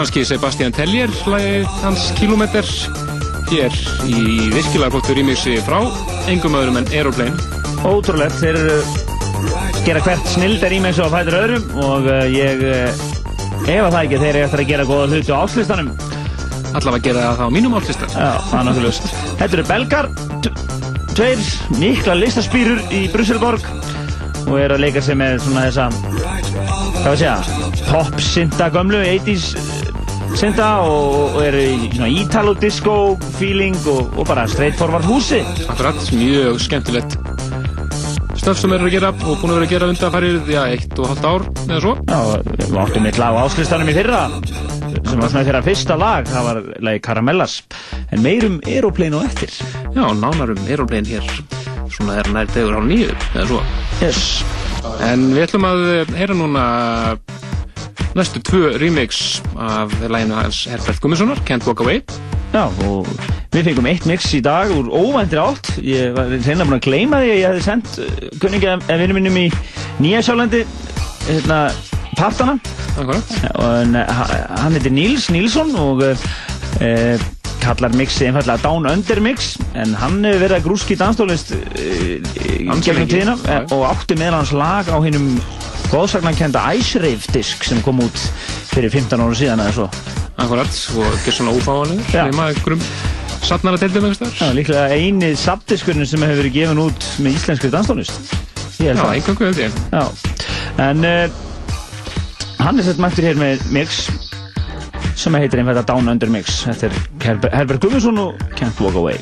Franski 0.00 0.22
Sebastian 0.24 0.72
Tellier, 0.72 1.10
lagið 1.28 1.66
hans 1.82 2.06
Kilometer, 2.16 2.64
hér 3.50 3.74
í 4.08 4.22
virkilega 4.48 4.94
flottu 4.94 5.12
rýmixi 5.12 5.58
frá 5.60 5.76
engum 6.32 6.54
öðrum 6.56 6.78
en 6.80 6.86
Aeroplane. 6.88 7.34
Ótrúlegt, 7.84 8.38
þeir 8.40 8.56
eru 8.62 8.78
gera 9.84 10.00
hvert 10.06 10.30
snildar 10.32 10.72
svo 10.96 11.04
að 11.04 11.16
fætur 11.18 11.36
öðrum 11.42 11.66
og 11.84 12.08
uh, 12.08 12.22
ég 12.32 12.62
uh, 12.64 13.02
efa 13.66 13.90
það 13.90 13.98
ekki 14.00 14.20
þeir 14.22 14.30
eru 14.30 14.44
eftir 14.46 14.62
að 14.62 14.70
gera 14.70 14.86
góða 14.88 15.08
hluti 15.10 15.34
á 15.36 15.42
áslistanum. 15.42 15.90
allavega 16.72 17.04
gera 17.04 17.26
það 17.36 17.44
á 17.44 17.56
mínum 17.58 17.76
áltlista. 17.76 18.08
Já, 18.14 18.30
það 18.48 18.56
er 18.56 18.66
náttúrulega. 18.70 19.10
Þetta 19.42 19.58
eru 19.58 19.66
belgar, 19.68 20.08
tveir 21.12 21.44
mikla 21.76 22.14
listaspýrur 22.22 22.80
í 22.88 23.02
Brusselborg 23.12 23.68
og 24.46 24.56
eru 24.62 24.78
að 24.78 24.86
leika 24.86 25.04
sig 25.04 25.20
með 25.20 25.42
svona 25.44 25.66
þessa, 25.68 25.90
hvað 27.02 27.12
við 27.12 27.20
segja, 27.26 27.36
pop 27.90 28.24
synda 28.30 28.70
gömlu, 28.72 29.04
80s 29.04 29.69
synda 30.40 30.66
og, 30.88 31.34
og 31.34 31.42
eru 31.44 31.60
í 31.60 31.88
svona 31.92 32.06
Italo 32.08 32.54
disco 32.56 32.94
feeling 33.36 33.76
og, 33.90 34.14
og 34.16 34.24
bara 34.28 34.46
straight 34.48 34.78
forward 34.78 35.04
húsi. 35.04 35.42
Akkurat, 35.68 35.98
mjög 36.16 36.60
skemmtilegt 36.64 37.16
stöf 38.40 38.56
sem 38.56 38.72
eru 38.72 38.88
að 38.88 38.94
gera 38.94 39.10
og 39.12 39.42
búin 39.42 39.52
að 39.52 39.58
vera 39.58 39.66
að 39.66 39.72
gera 39.74 39.88
undanfærið, 39.92 40.48
já, 40.48 40.60
eitt 40.72 40.94
og 40.96 41.10
halvt 41.10 41.26
ár 41.28 41.44
eða 41.66 41.80
svo. 41.84 41.92
Já, 42.08 42.20
við 42.62 42.78
áttum 42.80 43.08
eitt 43.10 43.20
lag 43.20 43.36
á 43.36 43.40
áskristanum 43.42 43.90
í 43.92 43.96
fyrra 43.98 44.22
sem 44.30 45.20
var 45.20 45.28
svona 45.28 45.44
þeirra 45.44 45.62
fyrsta 45.66 45.98
lag, 46.00 46.30
það 46.30 46.46
var 46.48 46.62
lagi 46.88 47.02
Caramellas 47.04 47.58
en 48.08 48.24
meirum 48.24 48.56
Aeroplane 48.64 49.20
og 49.20 49.26
eftir 49.28 49.52
Já, 49.92 50.04
nánarum 50.22 50.64
Aeroplane 50.64 51.10
hér 51.10 51.28
svona 51.92 52.16
er 52.22 52.32
nær 52.32 52.48
degur 52.54 52.80
á 52.80 52.82
nýju 52.86 53.12
eða 53.34 53.46
svo. 53.50 53.60
Yes. 54.00 54.24
En 55.04 55.28
við 55.34 55.50
ætlum 55.50 55.68
að 55.68 56.16
heyra 56.16 56.38
núna 56.38 56.64
næstu 58.16 58.40
tvö 58.46 58.72
remix 58.80 59.39
af 59.60 59.92
læginu 60.08 60.34
hans 60.40 60.64
Herbert 60.70 61.00
Gummissonar, 61.04 61.40
Can't 61.48 61.66
Walk 61.68 61.80
Away. 61.84 62.00
Já, 62.54 62.64
og 62.88 63.06
við 63.54 63.68
fengum 63.68 63.86
eitt 63.86 64.06
mix 64.10 64.26
í 64.34 64.40
dag 64.42 64.72
úr 64.74 64.88
óvæntri 64.90 65.38
átt. 65.38 65.68
Ég 65.84 66.14
var 66.16 66.30
reyna 66.32 66.64
búin 66.66 66.78
að 66.80 66.86
gleyma 66.88 67.20
því 67.22 67.28
að 67.30 67.38
ég 67.38 67.46
hefði 67.46 67.66
sendt 67.66 68.40
kunningja 68.42 68.72
en 68.80 69.02
vinnum 69.04 69.20
minnum 69.20 69.36
í 69.38 69.44
Nýja 70.02 70.22
Sjálandi 70.26 70.64
hérna, 71.28 71.60
partana. 72.18 72.56
Akkurat. 72.98 73.36
En, 73.54 73.94
ha- 73.94 74.30
hann 74.64 74.74
heitir 74.74 74.90
Níls 74.96 75.28
Nílsson 75.30 75.70
og 75.78 76.02
e, 76.82 76.90
kallar 77.62 77.94
mixi 77.94 78.26
einfallega 78.26 78.64
Down 78.64 78.88
Under 78.90 79.20
mix 79.22 79.52
en 79.78 79.94
hann 80.00 80.18
hefur 80.26 80.42
verið 80.46 80.56
að 80.58 80.66
grúski 80.66 80.96
danstólist 80.98 81.52
e, 81.54 82.18
Ansi 82.66 82.90
gegnum 82.90 83.04
lengi. 83.04 83.12
tíðina 83.14 83.36
e, 83.46 83.60
og 83.76 83.84
átti 83.92 84.16
meðal 84.18 84.40
hans 84.40 84.54
lag 84.56 84.90
á 84.90 84.98
hinnum 85.04 85.36
góðsagnarkenda 85.92 86.64
Ice 86.78 86.98
Rave 87.02 87.30
disk 87.34 87.62
sem 87.68 87.78
kom 87.86 88.02
út 88.02 88.26
fyrir 88.74 88.92
15 88.94 89.24
ára 89.24 89.38
síðan 89.38 89.62
eða 89.64 89.74
svo. 89.76 89.88
Akkurat, 90.40 90.78
og 90.96 91.08
ekki 91.18 91.34
svona 91.36 91.52
ófáanlegur, 91.58 92.14
nema 92.30 92.46
einhverjum 92.52 92.84
safnara 93.44 93.80
deildum 93.80 94.06
Já, 94.12 94.48
líklega 94.56 94.86
eini 94.94 95.32
sabdiskurinn 95.36 96.06
sem 96.08 96.22
hefur 96.24 96.42
verið 96.42 96.56
gefin 96.56 96.82
út 96.86 97.06
með. 97.20 97.36
Ég 98.80 98.88
held 98.88 98.96
Já, 98.96 99.04
það. 99.04 99.14
einhverjum 99.18 99.46
held 99.50 99.60
ég. 99.60 99.78
Já, 99.92 100.04
en 100.86 101.04
uh, 101.04 101.38
hann 102.64 102.80
er 102.80 102.88
sett 102.88 103.02
mættur 103.02 103.26
hér 103.28 103.40
með 103.40 103.66
mix 103.74 104.06
sem 105.20 105.36
heitir 105.36 105.60
einfalda 105.60 105.84
Down 105.84 106.08
Under 106.08 106.30
Mix. 106.32 106.62
Þetta 106.64 106.88
er 106.88 106.98
Herber, 107.26 107.52
Herbert 107.52 107.84
Gummarsson 107.84 108.20
og 108.22 108.40
Can't 108.56 108.80
Walk 108.80 108.96
Away. 108.96 109.18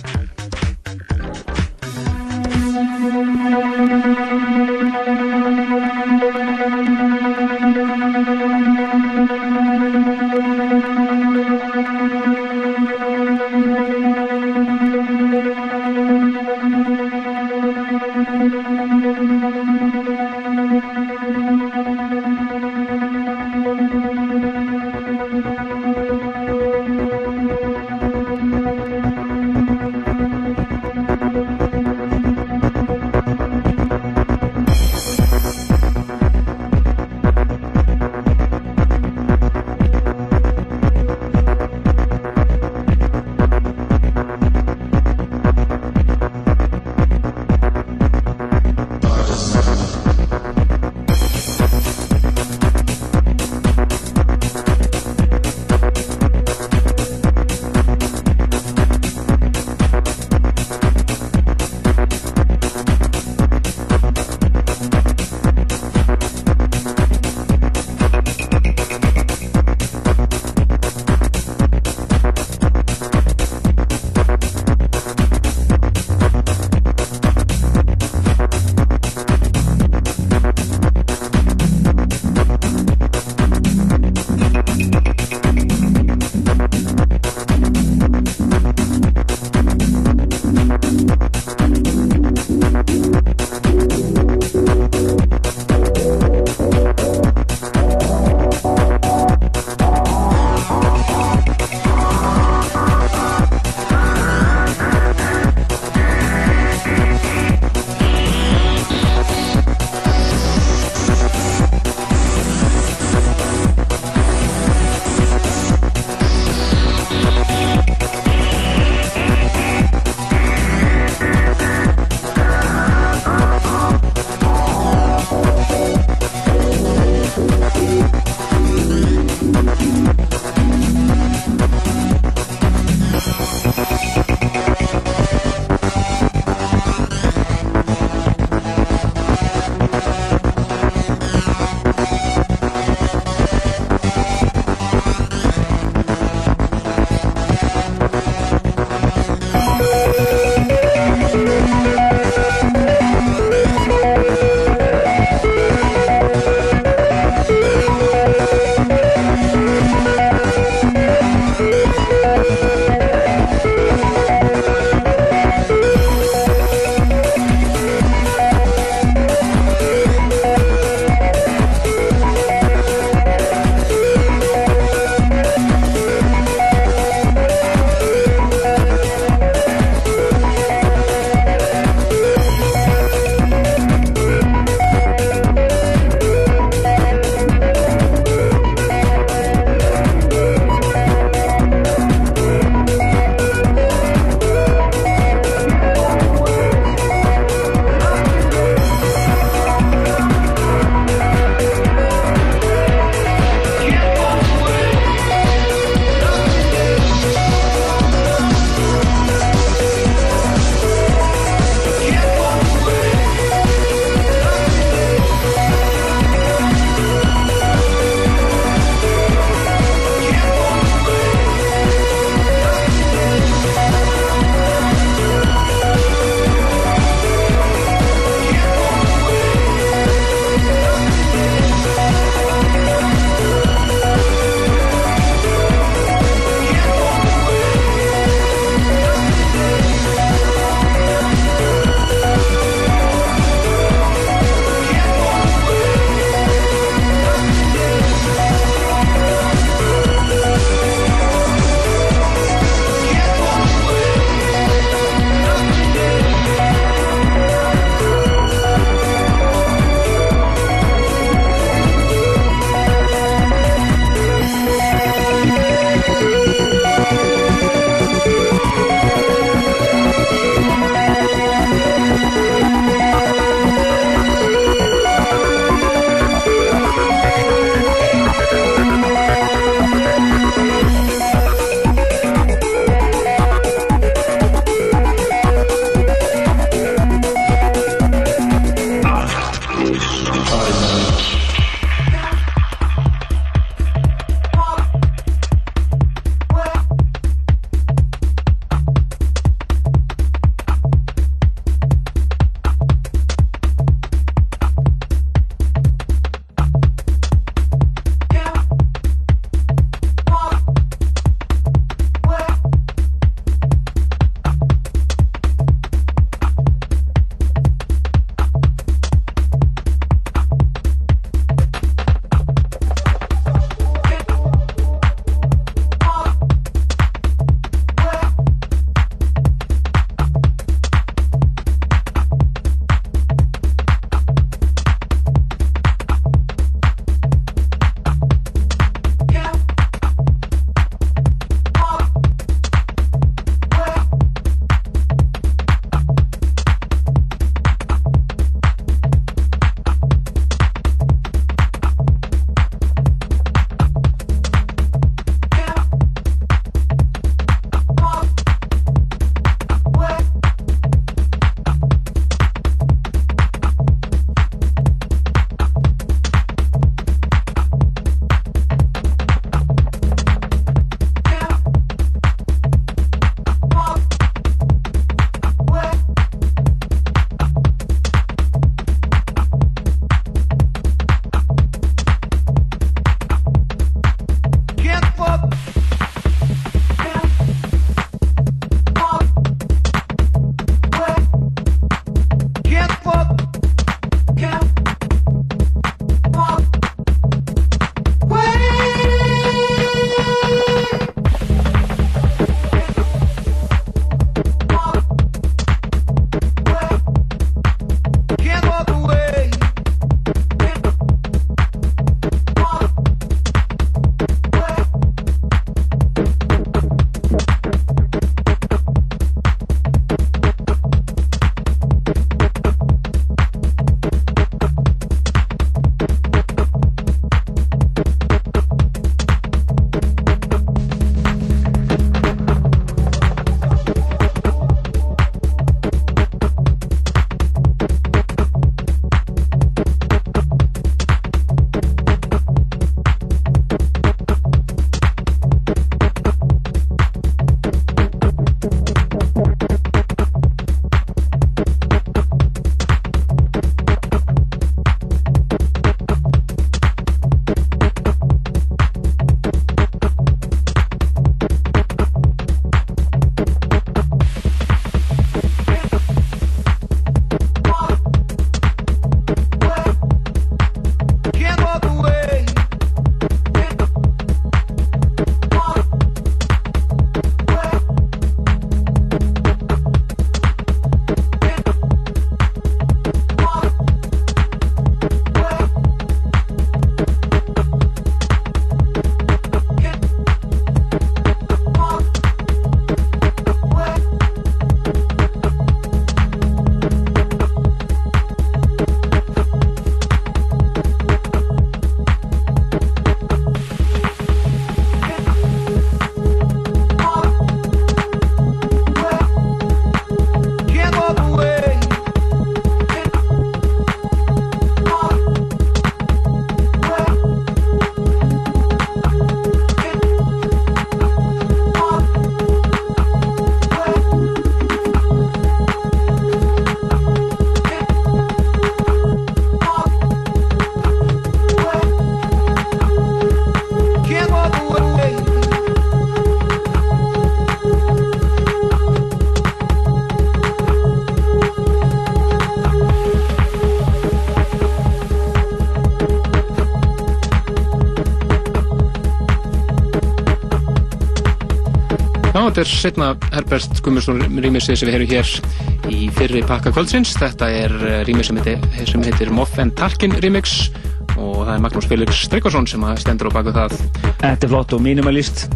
Þetta 552.58 552.66
er 552.66 552.80
setna 552.82 553.08
Herbert 553.30 553.80
Gummarsson 553.86 554.22
rýmisið 554.42 554.78
sem 554.80 554.88
við 554.88 554.94
heyrum 554.96 555.10
hér 555.12 555.92
í 555.94 556.08
fyrri 556.16 556.40
pakka 556.42 556.72
kvöldsins. 556.74 557.12
Þetta 557.14 557.46
er 557.54 557.74
rýmið 558.08 558.26
sem, 558.26 558.40
heitir- 558.40 558.88
sem 558.90 559.04
heitir 559.06 559.30
Moff 559.30 559.58
and 559.62 559.76
Tarkin 559.78 560.16
remix 560.18 560.70
og 561.14 561.44
það 561.46 561.52
er 561.54 561.62
Magnús 561.62 561.86
Felix 561.86 562.24
Tryggvason 562.32 562.66
sem 562.66 562.82
stendur 562.98 563.30
á 563.30 563.36
baku 563.38 563.54
það. 563.54 563.76
Þetta 564.24 564.48
er 564.48 564.50
flott 564.50 564.74
og 564.74 564.82
minimalist 564.82 565.46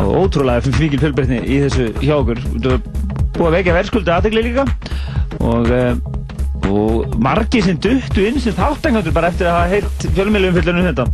og 0.00 0.08
ótrúlega 0.24 0.72
mikil 0.80 1.02
fjölbreytni 1.04 1.42
í 1.44 1.60
þessu 1.66 1.90
okkur. 2.16 2.40
Þetta 2.56 2.72
er 2.78 2.80
búið 3.36 3.50
að 3.50 3.56
vekja 3.58 3.76
verðskulda 3.76 4.16
aðtegli 4.16 4.46
líka 4.48 4.64
og, 5.40 5.68
eh, 5.68 5.94
og 6.70 7.16
margir 7.22 7.64
sem 7.66 7.78
duttu 7.82 8.24
inn 8.26 8.38
sem 8.40 8.54
þáttangandur 8.56 9.14
bara 9.14 9.30
eftir 9.32 9.48
að 9.50 9.56
hafa 9.56 9.72
heilt 9.72 10.06
fjölmjölum 10.16 10.54
fylgjarnum 10.56 10.88
þetta 10.90 11.06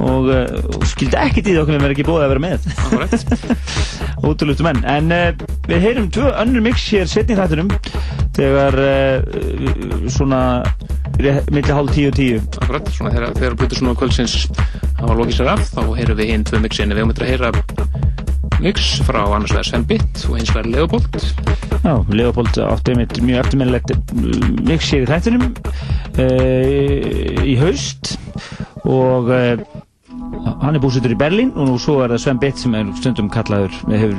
og, 0.00 0.30
eh, 0.34 0.54
og 0.74 0.86
skildi 0.88 1.18
ekkert 1.20 1.46
í 1.46 1.52
því 1.52 1.60
okkur 1.62 1.76
við 1.76 1.84
verðum 1.84 1.94
ekki 1.94 2.06
búið 2.08 2.24
að 2.24 2.32
vera 2.32 2.44
með. 2.46 2.58
Ótrúlustu 4.30 4.66
menn. 4.66 4.82
En 4.88 5.12
uh, 5.14 5.28
við 5.68 5.84
heyrum 5.86 6.08
tvö 6.12 6.32
önnur 6.42 6.64
mix 6.64 6.86
hér 6.92 7.08
setni 7.10 7.36
í 7.36 7.38
þættinum 7.38 7.70
þegar 8.36 8.76
uh, 8.84 10.08
svona 10.12 10.42
rétt- 11.20 11.50
milli 11.54 11.76
hálf 11.76 11.94
tíu 11.96 12.10
og 12.10 12.18
tíu. 12.18 12.40
Akkurat, 12.60 12.90
svona 12.96 13.14
þegar, 13.14 13.36
þegar 13.38 13.58
Plutur 13.60 13.80
svona 13.82 13.96
kvöldsins 14.00 14.36
hafa 15.00 15.16
lokið 15.16 15.38
sér 15.40 15.52
af, 15.54 15.64
þá 15.72 15.82
heyrum 16.00 16.20
við 16.20 16.34
hinn 16.34 16.46
tvö 16.48 16.62
mixin. 16.64 16.92
Við 16.92 17.04
höfum 17.04 17.14
þetta 17.14 17.26
að 17.28 17.32
heyra 17.34 17.79
mix 18.60 19.00
frá 19.06 19.20
annars 19.24 19.52
vegar 19.54 19.66
Sven 19.68 19.84
Bitt 19.88 20.24
og 20.28 20.36
hins 20.38 20.50
vegar 20.52 20.68
Leopold. 20.68 21.20
Já, 21.80 21.94
Leopold 22.12 22.58
átti 22.60 22.94
einmitt 22.94 23.20
mjög 23.24 23.44
eftirminnilegt 23.44 23.92
mix 24.68 24.90
hér 24.92 25.06
í 25.06 25.10
þættinum 25.10 25.46
uh, 26.20 27.46
í 27.46 27.54
haust 27.60 28.16
og 28.84 29.30
uh, 29.32 29.62
hann 30.60 30.76
er 30.76 30.82
búsettur 30.82 31.14
í 31.14 31.18
Berlín 31.18 31.54
og 31.56 31.70
nú 31.70 31.78
svo 31.80 32.00
er 32.04 32.12
það 32.12 32.22
Sven 32.24 32.42
Bitt 32.42 32.60
sem 32.60 32.76
er 32.76 32.90
stundum 33.00 33.30
kallaður 33.32 33.74
hefur 33.88 34.14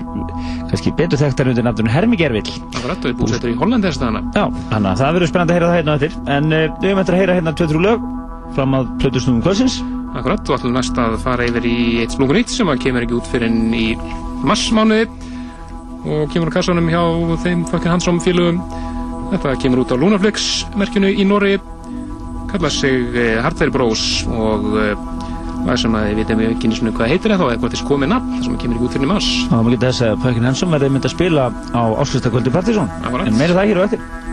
kannski 0.71 0.95
betur 0.97 1.21
þekktar 1.21 1.51
undir 1.53 1.67
nafnunum 1.67 1.93
Hermi 1.93 2.19
Gervill 2.19 2.47
Akkurat, 2.71 2.97
og 2.97 3.11
er 3.11 3.17
búsettur 3.19 3.53
í 3.53 3.57
Holland 3.59 3.85
þess 3.85 4.01
staðana. 4.01 4.25
Já, 4.33 4.47
þannig 4.73 4.91
að 4.93 5.03
það 5.03 5.15
verður 5.19 5.33
spennandi 5.33 5.53
að 5.53 5.59
heyra 5.59 5.71
það 5.71 5.79
hérna 5.79 5.97
eftir 5.99 6.19
en 6.37 6.51
uh, 6.51 6.67
við 6.81 6.89
höfum 6.89 7.03
eftir 7.05 7.17
að 7.17 7.23
heyra 7.23 7.39
hérna 7.39 7.57
2-3 7.61 7.85
lög 7.87 8.11
fram 8.57 8.79
að 8.79 8.93
plötusnúðum 9.03 9.45
kvölsins 9.45 9.81
Akkurat, 10.11 10.43
og 10.49 10.57
ætlum 10.57 10.73
næst 10.75 10.97
að 10.99 11.13
fara 11.23 11.45
yfir 11.47 11.63
í 11.69 11.77
eitt 12.03 12.17
splungun 12.17 12.41
nýtt 12.41 12.51
sem 12.51 12.67
að 12.67 12.81
kemur 12.83 13.05
ekki 13.05 13.15
út 13.15 13.29
fyrir 13.31 13.53
í 13.79 13.85
marsmánuði 14.47 15.07
og 16.01 16.31
kemur 16.33 16.49
á 16.49 16.55
kassanum 16.57 16.89
hjá 16.89 17.01
þeim 17.43 17.65
Þokkir 17.69 17.93
Hansson 17.93 18.21
félögum. 18.23 18.61
Þetta 19.31 19.55
kemur 19.61 19.83
út 19.83 19.93
á 19.93 20.01
Lunaflix 20.01 20.47
merkjunu 20.75 21.11
í 21.13 21.25
Norri, 21.27 21.55
kallar 22.51 22.73
sig 22.73 23.15
eh, 23.15 23.37
Hardware 23.39 23.71
Bros 23.71 24.25
og 24.27 24.65
eh, 24.81 25.05
það 25.61 25.77
sem 25.83 25.95
að 25.95 26.07
við 26.09 26.19
veitum 26.21 26.43
ekki 26.47 26.67
einu 26.67 26.79
sinni 26.79 26.93
hvað 26.97 27.13
heitir 27.13 27.33
það 27.33 27.43
þá, 27.43 27.45
eða 27.51 27.61
hvort 27.61 27.75
þess 27.75 27.87
komið 27.87 28.11
nafn, 28.11 28.33
það 28.33 28.47
sem 28.47 28.57
kemur 28.63 28.77
ekki 28.79 28.87
út 28.87 28.97
fyrir 28.97 29.07
í 29.07 29.11
mars. 29.11 29.29
og 29.45 29.53
maður 29.53 29.75
getur 29.77 29.91
þess 29.91 30.05
að 30.07 30.25
Pökkin 30.25 30.49
Hensson 30.49 30.75
verði 30.75 30.91
mynd 30.95 31.07
að 31.07 31.15
spila 31.15 31.47
á 31.53 31.83
áskristakvöldi 32.01 32.53
Partíson 32.57 32.91
en 33.05 33.37
meira 33.37 33.57
það 33.57 33.71
hér 33.71 33.81
á 33.81 33.85
eftir 33.85 34.30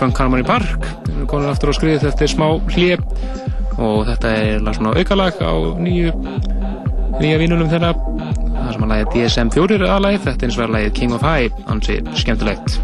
Funk 0.00 0.16
Harmony 0.16 0.44
Park. 0.46 0.86
Við 1.10 1.26
komin 1.28 1.50
aftur 1.50 1.72
á 1.72 1.74
skriðið 1.76 2.06
eftir 2.08 2.30
smá 2.32 2.46
hlje 2.72 2.96
og 3.80 4.06
þetta 4.08 4.30
er 4.32 4.62
svona 4.76 4.94
aukalag 4.96 5.40
á 5.44 5.52
nýju 5.76 6.14
nýja 7.20 7.40
vínunum 7.42 7.68
þeirra. 7.68 7.90
Það 8.54 8.70
sem 8.72 8.86
að 8.86 8.92
lagið 8.94 9.10
DSM 9.14 9.50
4 9.56 9.90
aðlæð, 9.90 10.16
þetta 10.24 10.46
er 10.46 10.48
eins 10.48 10.56
og 10.56 10.64
að 10.64 10.72
lagið 10.76 10.94
King 10.96 11.16
of 11.16 11.26
High, 11.26 11.60
ansi 11.72 11.98
skemmtilegt. 12.16 12.78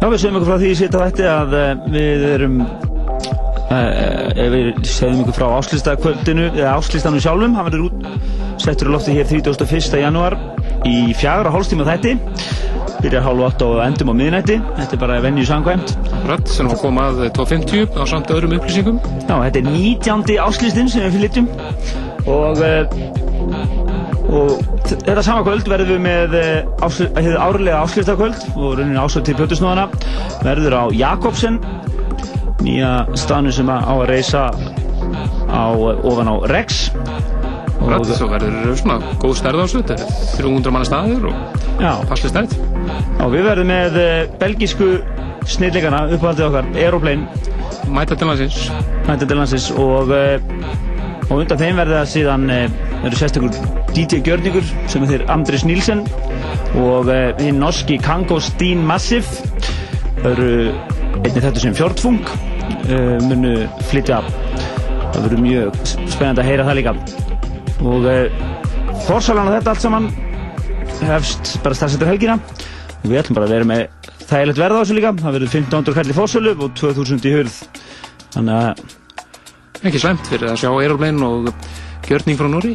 Já, 0.00 0.06
við 0.06 0.16
segjum 0.22 0.38
ykkur 0.38 0.48
frá 0.48 0.60
því 0.60 0.70
í 0.70 0.78
sýta 0.78 1.02
þætti 1.02 1.26
að 1.30 1.56
uh, 1.58 1.70
við 1.96 2.26
erum 2.30 2.56
uh, 2.62 4.46
við 4.54 4.70
segjum 4.86 5.24
ykkur 5.24 5.38
frá 5.40 5.48
áslýstakvöldinu 5.58 6.46
eða 6.52 6.76
áslýstanum 6.78 7.24
sjálfum, 7.26 7.58
hann 7.58 7.70
verður 7.72 7.88
út 7.90 8.60
settur 8.60 8.92
á 8.92 8.94
lofti 8.94 9.16
hér 9.16 9.26
31. 9.30 9.98
janúar 10.04 10.38
í 10.86 11.10
fjagra 11.16 11.52
hálfstíma 11.54 11.88
þætti 11.88 12.14
byrjar 13.00 13.24
hálf 13.24 13.46
8 13.54 13.66
og 13.66 13.80
endum 13.84 14.12
á 14.12 14.14
miðnætti. 14.16 14.58
Þetta 14.76 14.96
er 14.96 15.00
bara 15.00 15.20
venju 15.24 15.46
sangvæmt. 15.48 15.94
Rætt 16.30 16.50
sem 16.52 16.68
var 16.70 16.78
komað 16.78 17.20
250 17.34 17.96
á 17.98 18.04
samt 18.06 18.30
öðrum 18.30 18.52
upplýsingum. 18.58 18.98
Já, 19.26 19.34
þetta 19.46 19.60
er 19.62 19.66
19. 19.66 20.36
áslýstinn 20.46 20.90
sem 20.92 21.02
við 21.08 21.16
flytjum 21.18 21.48
og, 22.30 22.60
eh, 22.62 22.84
og 24.30 24.52
þetta 24.92 25.24
sama 25.26 25.42
kvöld 25.46 25.66
verðum 25.70 25.96
við 25.96 26.02
með 26.06 26.36
eh, 26.38 26.84
ásl- 26.86 27.10
árlega 27.18 27.80
áslýstakvöld 27.82 28.44
og 28.54 28.78
rauninni 28.78 29.00
áslut 29.00 29.26
til 29.26 29.34
plötusnóðana 29.40 29.88
verður 30.46 30.76
á 30.78 30.84
Jakobsen 30.94 31.58
nýja 32.62 32.92
staðnu 33.18 33.50
sem 33.56 33.66
á 33.72 33.80
að 33.90 34.06
reysa 34.12 34.46
á, 35.50 35.64
ofan 36.04 36.30
á 36.30 36.34
Rex 36.52 36.90
Rætt, 37.80 38.10
svo 38.12 38.26
verður 38.28 38.74
svona 38.76 38.98
góð 39.18 39.38
stærð 39.40 39.56
á 39.56 39.64
þessu. 39.64 39.80
Þetta 39.88 39.94
er 40.04 40.10
300 40.36 40.72
manna 40.74 40.86
staðir 40.86 41.24
og 41.30 41.80
Já. 41.80 41.94
passlega 42.10 42.32
stærð. 42.34 42.52
Já, 43.16 43.24
við 43.32 43.46
verðum 43.48 43.70
með 43.72 43.96
eh, 44.02 44.26
belgísku 44.38 44.88
snilligana 45.60 46.06
uppáhaldið 46.14 46.46
okkar, 46.46 46.68
Aeroplane. 46.80 47.26
Mæta 47.92 48.16
til 48.16 48.30
landsins. 48.30 48.70
Mæta 49.04 49.26
til 49.28 49.36
landsins 49.36 49.66
og, 49.76 50.12
eh, 50.16 50.40
og 51.28 51.42
undan 51.42 51.60
þeim 51.60 51.80
verður 51.80 51.98
það 51.98 52.08
síðan 52.14 52.46
eh, 52.54 52.78
verður 53.02 53.20
sérstakur 53.20 53.58
DJ 53.92 54.22
Gjörningur 54.24 54.70
sem 54.88 55.04
er 55.04 55.12
þeir 55.12 55.26
Andris 55.34 55.66
Nílsen 55.68 56.06
og 56.80 57.10
eh, 57.12 57.34
hinn 57.42 57.60
norski 57.60 57.98
Kango 58.00 58.40
Steen 58.40 58.86
Massive 58.88 59.26
eru 60.24 60.70
einnig 61.20 61.42
þetta 61.42 61.60
sem 61.60 61.76
fjordfung 61.76 62.18
uh, 62.24 63.20
munu 63.24 63.54
flytja. 63.90 64.20
Það 65.10 65.22
verður 65.26 65.44
mjög 65.44 65.78
spennandi 65.84 66.42
að 66.42 66.48
heyra 66.48 66.66
það 66.68 66.78
líka. 66.80 66.96
Og 67.80 68.08
forsalan 69.06 69.48
á 69.48 69.54
þetta 69.58 69.74
allt 69.74 69.84
saman 69.84 70.10
hefst 71.08 71.56
bara 71.64 71.76
stafsettur 71.76 72.12
helgina. 72.12 72.36
Og 73.00 73.08
við 73.08 73.22
ætlum 73.22 73.40
bara 73.40 73.48
að 73.48 73.56
vera 73.56 73.68
með 73.72 73.99
þægilegt 74.30 74.62
verð 74.62 74.78
á 74.78 74.80
þessu 74.80 74.96
líka 74.96 75.12
það 75.20 75.36
verður 75.36 75.52
1500 75.58 75.98
kall 75.98 76.10
í 76.10 76.16
fórsölu 76.16 76.56
og 76.56 76.72
2000 76.78 77.28
í 77.28 77.36
hurð 77.36 77.60
þannig 78.30 78.56
að 78.56 78.88
Ekki 79.80 80.00
slæmt 80.02 80.26
fyrir 80.28 80.50
að 80.50 80.58
sjá 80.60 80.68
Aeroplane 80.74 81.24
og 81.24 81.46
gjörning 82.04 82.36
frá 82.36 82.48
Nóri. 82.52 82.74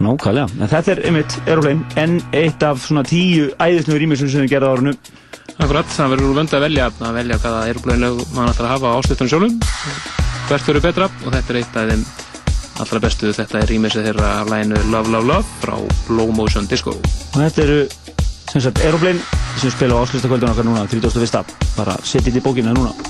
Nákvæmlega, 0.00 0.46
en 0.56 0.70
þetta 0.72 0.92
er 0.94 1.02
einmitt 1.10 1.34
Aeroplane 1.44 2.00
en 2.00 2.16
eitt 2.34 2.64
af 2.64 2.80
svona 2.82 3.04
tíu 3.06 3.50
æðisnöður 3.60 4.00
rýmisum 4.02 4.30
sem 4.32 4.46
við 4.46 4.54
gerðum 4.54 4.72
á 4.72 4.74
árinu 4.74 4.94
Akkurat, 5.54 5.86
það 5.86 6.14
verður 6.14 6.38
vönd 6.40 6.56
að 6.56 6.64
velja 6.64 6.88
að 6.90 7.18
velja 7.20 7.38
hvaða 7.44 7.60
Aeroplane 7.68 8.02
lög 8.02 8.24
mann 8.34 8.50
ætlar 8.50 8.66
að 8.70 8.72
hafa 8.72 8.90
á 8.90 8.96
áslutunum 8.98 9.30
sjálfum. 9.30 9.60
Hvert 10.48 10.66
verður 10.70 10.86
betra 10.88 11.10
og 11.12 11.28
þetta 11.36 11.52
er 11.52 11.60
eitt 11.60 11.78
af 11.78 11.92
þeim 11.92 12.02
allra 12.82 13.02
bestu. 13.04 13.30
Þetta 13.36 13.60
er 13.60 13.70
rýmisið 13.70 14.08
þeirra 14.08 14.32
af 14.40 14.50
læginu 14.50 14.82
Love 14.90 15.14
Love 15.14 15.30
Love 15.30 15.60
frá 15.62 15.76
Low 16.10 16.34
Motion 16.34 16.66
Disco. 16.72 16.96
og 16.96 17.38
þetta 17.38 17.68
eru 17.68 17.80
sem 18.50 18.64
sagt 18.64 18.82
Aeroplane 18.82 19.33
sem 19.60 19.70
spila 19.70 19.98
á 19.98 20.02
áslustakvöldun 20.02 20.50
okkar 20.50 20.66
núna 20.66 20.86
31. 20.90 21.44
bara 21.76 21.98
setjið 22.02 22.32
þetta 22.32 22.40
í 22.40 22.46
bókina 22.48 22.76
núna 22.76 23.03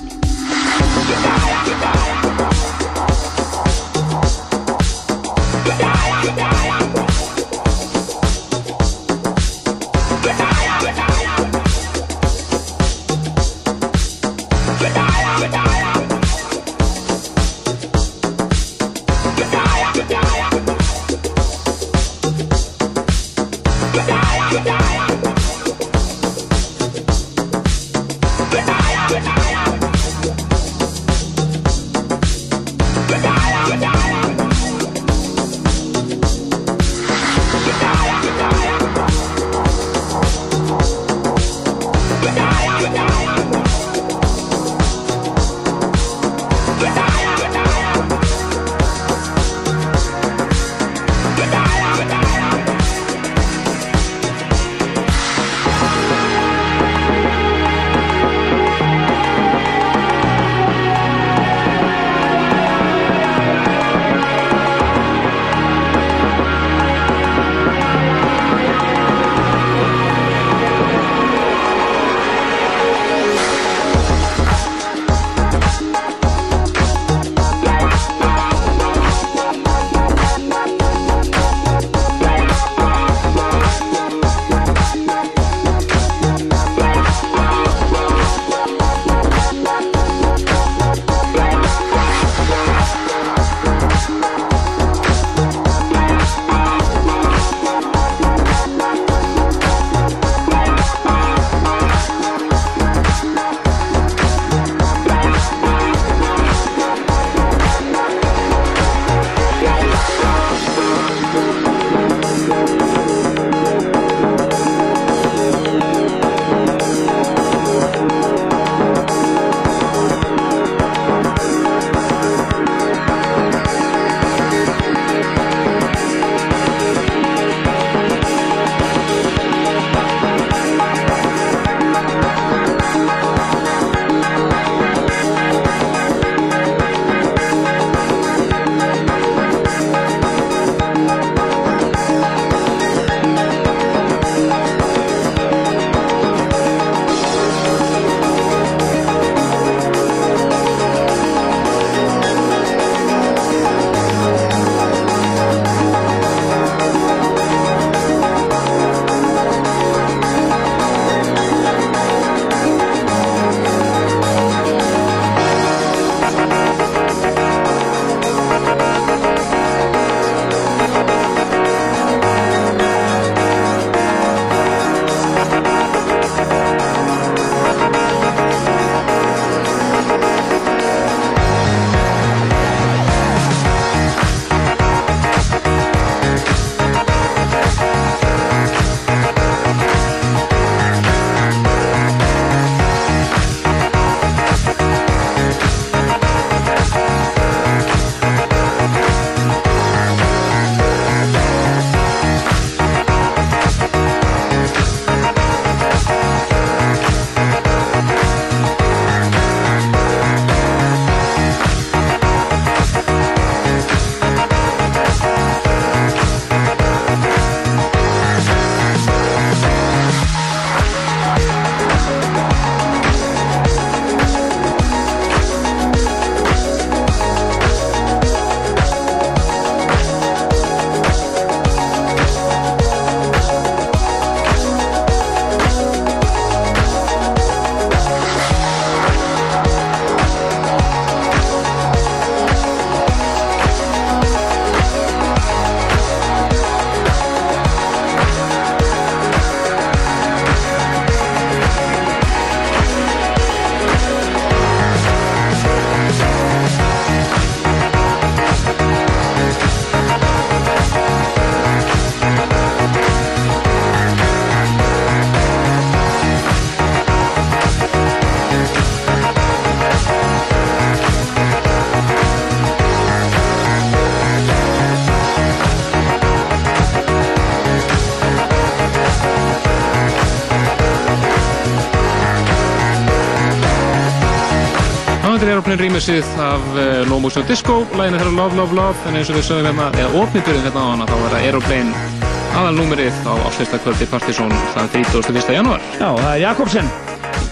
Þetta 285.45 285.53
er 285.53 285.59
Aeroplane 285.59 285.85
remixið 285.85 286.29
af 286.41 286.63
uh, 286.73 286.85
No 287.05 287.19
Motion 287.21 287.45
Disco, 287.45 287.75
læginu 287.99 288.17
þeirra 288.17 288.31
Love 288.33 288.57
Love 288.57 288.77
Love, 288.79 289.03
en 289.11 289.19
eins 289.19 289.29
og 289.29 289.37
við 289.37 289.43
sögum 289.45 289.67
hérna, 289.69 289.91
eða 290.01 290.23
opnibyrðin 290.23 290.65
hérna 290.65 290.81
á 290.81 290.87
hana, 290.89 291.09
þá 291.11 291.13
er 291.19 291.35
það 291.35 291.45
Aeroplane 291.49 292.23
aðalnúmerið 292.55 293.19
á 293.29 293.33
áslýstakvöldi 293.51 294.09
Partizón 294.09 294.55
þann 294.73 294.89
31. 294.95 295.53
janúar. 295.53 295.85
Já, 295.99 296.07
það 296.07 296.31
er 296.31 296.41
Jakobsen. 296.47 296.89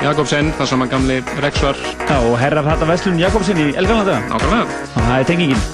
Jakobsen, 0.07 0.49
það 0.57 0.73
saman 0.73 0.93
gamli 0.95 1.21
Rex 1.45 1.61
var. 1.67 1.85
Já, 2.09 2.17
og 2.17 2.41
herra 2.41 2.65
fætta 2.71 2.89
Vestlun 2.95 3.21
Jakobsen 3.21 3.61
í 3.61 3.71
Elgarlanda. 3.77 4.17
Nákvæmlega. 4.33 4.83
Það 4.97 5.15
er 5.19 5.31
tengingin. 5.35 5.65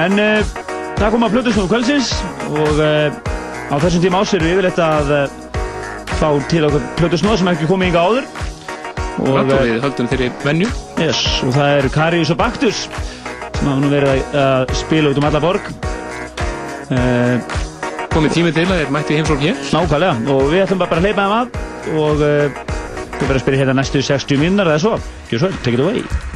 En 0.00 0.18
uh, 0.18 0.54
það 0.98 1.08
kom 1.14 1.28
að 1.28 1.36
Plutusnúðu 1.36 1.74
kvöldsins 1.76 2.10
og 2.50 2.82
uh, 2.82 3.20
á 3.70 3.74
þessum 3.78 4.02
tíma 4.02 4.26
ás 4.26 4.34
erum 4.34 4.50
við 4.50 4.56
yfirleitt 4.58 4.82
að 4.82 5.14
uh, 5.14 5.42
fá 6.18 6.32
til 6.50 6.66
okkur 6.66 6.90
Plutusnúða 6.98 7.38
sem 7.38 7.54
ekki 7.54 7.70
komið 7.70 7.92
yngi 7.92 8.02
áður. 8.02 8.41
Og, 9.20 9.50
við 9.50 9.82
höldum 9.84 10.08
þeirri 10.10 10.30
venju. 10.42 10.68
Yes, 11.02 11.20
og 11.44 11.52
það 11.56 11.74
eru 11.80 11.90
Karius 11.92 12.32
og 12.32 12.38
Baktus 12.40 12.86
sem 13.62 13.68
hafa 13.68 13.78
nú 13.78 13.90
verið 13.92 14.34
að, 14.34 14.72
spila 14.80 15.12
út 15.12 15.20
um 15.20 15.28
alla 15.28 15.42
borg. 15.42 15.68
Uh, 16.92 17.36
komið 18.12 18.34
tímið 18.38 18.58
til 18.58 18.66
að 18.66 18.82
þeir 18.82 18.92
mætti 18.96 19.20
heimsókn 19.20 19.46
hér. 19.46 19.62
Nákvæmlega, 19.76 20.34
og 20.34 20.44
við 20.50 20.64
ætlum 20.64 20.82
bara 20.82 20.98
að 20.98 21.06
hleypa 21.06 21.28
þeim 21.28 21.38
að 21.38 21.60
og 21.92 22.26
uh, 22.26 22.60
við 23.12 23.22
verðum 23.22 23.38
að 23.38 23.42
spyrja 23.46 23.62
hérna 23.62 23.78
næstu 23.78 24.04
60 24.10 24.42
mínunar 24.42 24.74
eða 24.74 24.84
svo. 24.86 24.98
Gjör 25.30 25.46
svo, 25.46 25.56
take 25.62 25.78
it 25.78 25.84
away. 25.86 26.31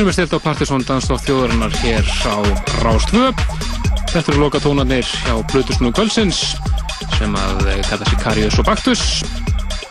Finnum 0.00 0.14
við 0.14 0.16
stilt 0.16 0.32
á 0.32 0.40
Partiðsson 0.40 0.84
dansdótt 0.88 1.26
þjóðarinnar 1.26 1.74
hér 1.82 2.06
á 2.24 2.40
Rástvö. 2.80 3.26
Þetta 4.08 4.30
eru 4.32 4.38
loka 4.40 4.60
tónarnir 4.64 5.04
hjá 5.04 5.34
Blutusnú 5.50 5.90
Kvölsins 5.92 6.38
sem 7.18 7.36
að 7.36 7.68
eh, 7.68 7.82
kalla 7.84 8.08
sig 8.08 8.22
Karius 8.22 8.56
og 8.62 8.64
Baktus. 8.64 9.02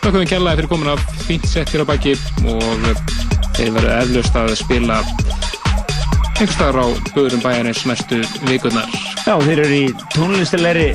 Við 0.01 0.25
kjallaði 0.31 0.63
fyrir 0.63 0.69
komin 0.71 0.89
af 0.95 1.05
fínt 1.27 1.45
sett 1.45 1.69
hér 1.69 1.85
á 1.85 1.89
baki 1.91 2.15
og 2.41 2.89
eh, 2.89 3.03
þeir 3.59 3.69
verður 3.77 3.93
eflaust 3.99 4.41
að 4.41 4.55
spila 4.63 4.97
einhverstaðar 5.03 6.81
á 6.81 6.85
böðurum 7.13 7.45
bæjarins 7.45 7.85
næstu 7.85 8.23
vikurnar. 8.49 8.89
Já, 9.29 9.35
þeir 9.45 9.61
eru 9.67 9.77
í 9.77 9.87
tónlistilegri 10.17 10.89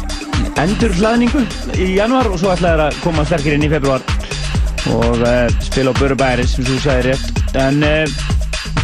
endurhlaðningu 0.58 1.46
í 1.78 1.92
januar 2.00 2.34
og 2.34 2.42
svo 2.42 2.50
ætlaði 2.50 2.80
þeir 2.80 2.86
að 2.88 3.02
koma 3.06 3.30
sterkir 3.30 3.60
inn 3.60 3.70
í 3.70 3.74
februar 3.78 4.02
og 4.90 5.22
uh, 5.22 5.46
spila 5.62 5.94
á 5.94 5.98
Böru 6.02 6.18
Bæris 6.18 6.58
sem 6.58 6.66
þú 6.66 6.82
sagði 6.82 7.12
rétt. 7.12 7.44
En 7.62 7.78
uh, 7.86 8.23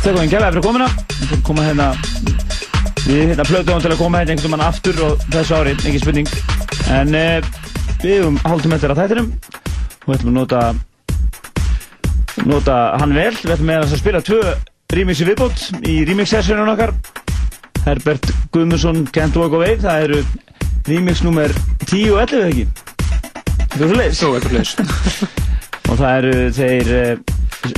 kjallaði 0.01 0.55
fyrir 0.55 0.64
komina. 0.64 0.86
Við 1.31 1.43
koma 1.44 1.64
hérna 1.66 1.90
Við 3.01 3.31
hérna 3.32 3.44
plötuðum 3.48 3.81
til 3.82 3.90
að 3.90 3.98
koma 3.98 4.20
hérna 4.20 4.35
einhvern 4.35 4.52
veginn 4.52 4.66
aftur 4.66 4.98
og 5.06 5.22
þessu 5.32 5.55
ári, 5.56 5.72
engin 5.89 6.02
spurning. 6.02 6.28
En 6.93 7.14
uh, 7.16 7.48
við 8.02 8.20
höfum 8.20 8.36
haldum 8.44 8.74
eftir 8.77 8.93
að 8.93 9.01
þættinum 9.01 9.31
og 9.31 10.05
við 10.06 10.14
ætlum 10.18 10.31
að 10.31 10.36
nota, 10.36 10.60
nota 12.44 12.77
hann 13.01 13.16
vel. 13.16 13.32
Við 13.40 13.55
ætlum 13.56 13.72
að 13.74 13.97
spila 13.98 14.20
tvö 14.24 14.39
remixi 14.94 15.27
viðbót 15.27 15.64
í 15.89 15.97
remix-sessionun 16.10 16.72
okkar. 16.74 16.94
Herbert 17.86 18.31
Guðmundsson, 18.52 19.06
Can't 19.16 19.40
Walk 19.40 19.56
Away, 19.56 19.81
það 19.81 20.06
eru 20.06 20.22
remix 20.86 21.24
nummer 21.24 21.56
10 21.86 22.12
og 22.12 22.22
11 22.28 22.47
ekki? 22.51 22.68
Þetta 23.64 23.81
er 23.81 23.89
svo 23.89 23.97
leiðis. 23.97 24.22
Jó, 24.22 24.32
eitthvað 24.36 24.56
leiðis. 24.59 24.72
og 25.89 25.94
það 25.97 26.16
eru 26.20 26.48
þeir 26.60 26.97
uh, 27.01 27.30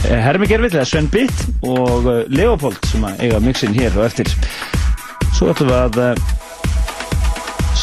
Hermi 0.06 0.46
Gervill, 0.46 0.72
eða 0.74 0.86
Sven 0.86 1.08
Bitt 1.10 1.42
og 1.66 2.06
uh, 2.06 2.22
Leopold 2.30 2.78
sem 2.90 3.02
að 3.06 3.24
eiga 3.26 3.40
mixin 3.42 3.74
hér 3.74 3.96
og 3.98 4.06
eftir. 4.06 4.30
Svo 5.32 5.50
ætlum 5.50 5.72
við 5.72 5.78
að 5.78 6.00
uh, 6.02 6.32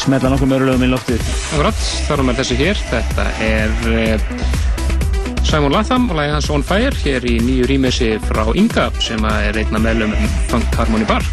smetla 0.00 0.32
nokkuð 0.32 0.52
mörgulegum 0.54 0.86
í 0.86 0.90
loftið. 0.94 1.24
Akkurat, 1.52 1.86
þar 2.08 2.24
með 2.28 2.42
þessi 2.42 2.60
hér. 2.60 2.84
Þetta 2.90 3.26
er 3.44 3.74
uh, 3.90 4.60
Simon 5.44 5.74
Latham 5.74 6.08
og 6.12 6.16
lagi 6.20 6.32
hans 6.34 6.50
On 6.54 6.64
Fire 6.64 6.94
hér 7.02 7.26
í 7.28 7.36
nýju 7.42 7.68
rýmessi 7.68 8.12
frá 8.28 8.44
Inga 8.54 8.88
sem 9.02 9.24
að 9.26 9.50
er 9.50 9.60
einna 9.64 9.82
meðlum 9.82 10.14
Funk 10.52 10.78
Harmony 10.78 11.08
Bark. 11.08 11.26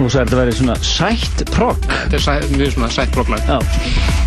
Nú 0.00 0.08
sagði 0.08 0.32
þetta 0.32 0.42
verið 0.42 0.58
svona 0.60 0.76
sætt 0.82 1.46
progg. 1.52 1.88
Þetta 1.88 2.18
er 2.18 2.26
sæ, 2.26 2.36
mjög 2.56 2.76
svona 2.76 2.92
sætt 2.96 3.16
progglag. 3.16 4.21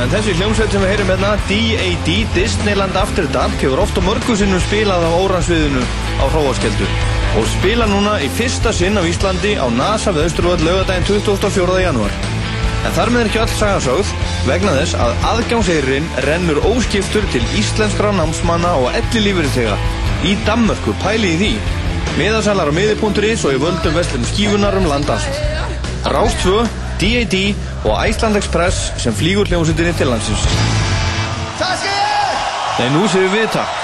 En 0.00 0.08
þessi 0.08 0.32
hljómsveit 0.38 0.72
sem 0.72 0.80
við 0.80 0.92
heyrum 0.94 1.10
hérna 1.12 1.30
D.A.D. 1.48 2.14
Disneyland 2.32 2.96
After 2.96 3.26
Dark 3.34 3.56
hefur 3.60 3.82
oft 3.82 3.98
á 4.00 4.02
mörgu 4.04 4.36
sinnum 4.38 4.62
spilað 4.64 5.04
á 5.04 5.10
óransviðinu 5.12 5.82
á 6.20 6.24
Hróaskeldu 6.32 6.88
og 7.38 7.48
spila 7.52 7.86
núna 7.90 8.16
í 8.24 8.30
fyrsta 8.38 8.72
sinn 8.74 8.96
á 8.96 9.04
Íslandi 9.04 9.54
á 9.60 9.68
NASA 9.68 10.14
við 10.16 10.30
Östurvöld 10.30 10.64
lögadaginn 10.64 11.06
24. 11.06 11.76
janúar. 11.84 12.16
En 12.80 12.94
þar 12.96 13.12
með 13.12 13.22
er 13.22 13.28
ekki 13.28 13.42
öll 13.42 13.54
sagasögð 13.58 14.12
vegna 14.48 14.74
þess 14.78 14.96
að 15.04 15.26
aðgangseyrin 15.34 16.08
rennur 16.24 16.62
óskiptur 16.70 17.26
til 17.34 17.44
íslenskra 17.60 18.14
námsmanna 18.16 18.72
og 18.80 18.96
elli 18.96 19.26
lífeyritega 19.28 19.76
í 20.24 20.36
Danmörku 20.48 20.96
pæli 21.04 21.34
í 21.36 21.40
því. 21.42 21.54
Miðasalar 22.16 22.72
á 22.72 22.74
miði.is 22.74 23.44
og 23.44 23.58
í 23.58 23.60
völdum 23.60 24.00
vestlum 24.00 24.24
skífunar 24.32 24.80
um 24.80 24.88
landast. 24.88 25.44
Rást 26.08 26.40
2, 26.46 26.64
D.A.D. 27.00 27.54
og 27.84 28.08
Iceland 28.08 28.36
Express 28.36 28.92
sem 29.00 29.14
flýgur 29.14 29.48
hljómsveitinni 29.48 29.92
til 29.98 30.12
landsins. 30.12 30.44
Nei, 32.80 32.88
nú 32.94 33.04
séum 33.12 33.32
við 33.32 33.48
takk. 33.52 33.79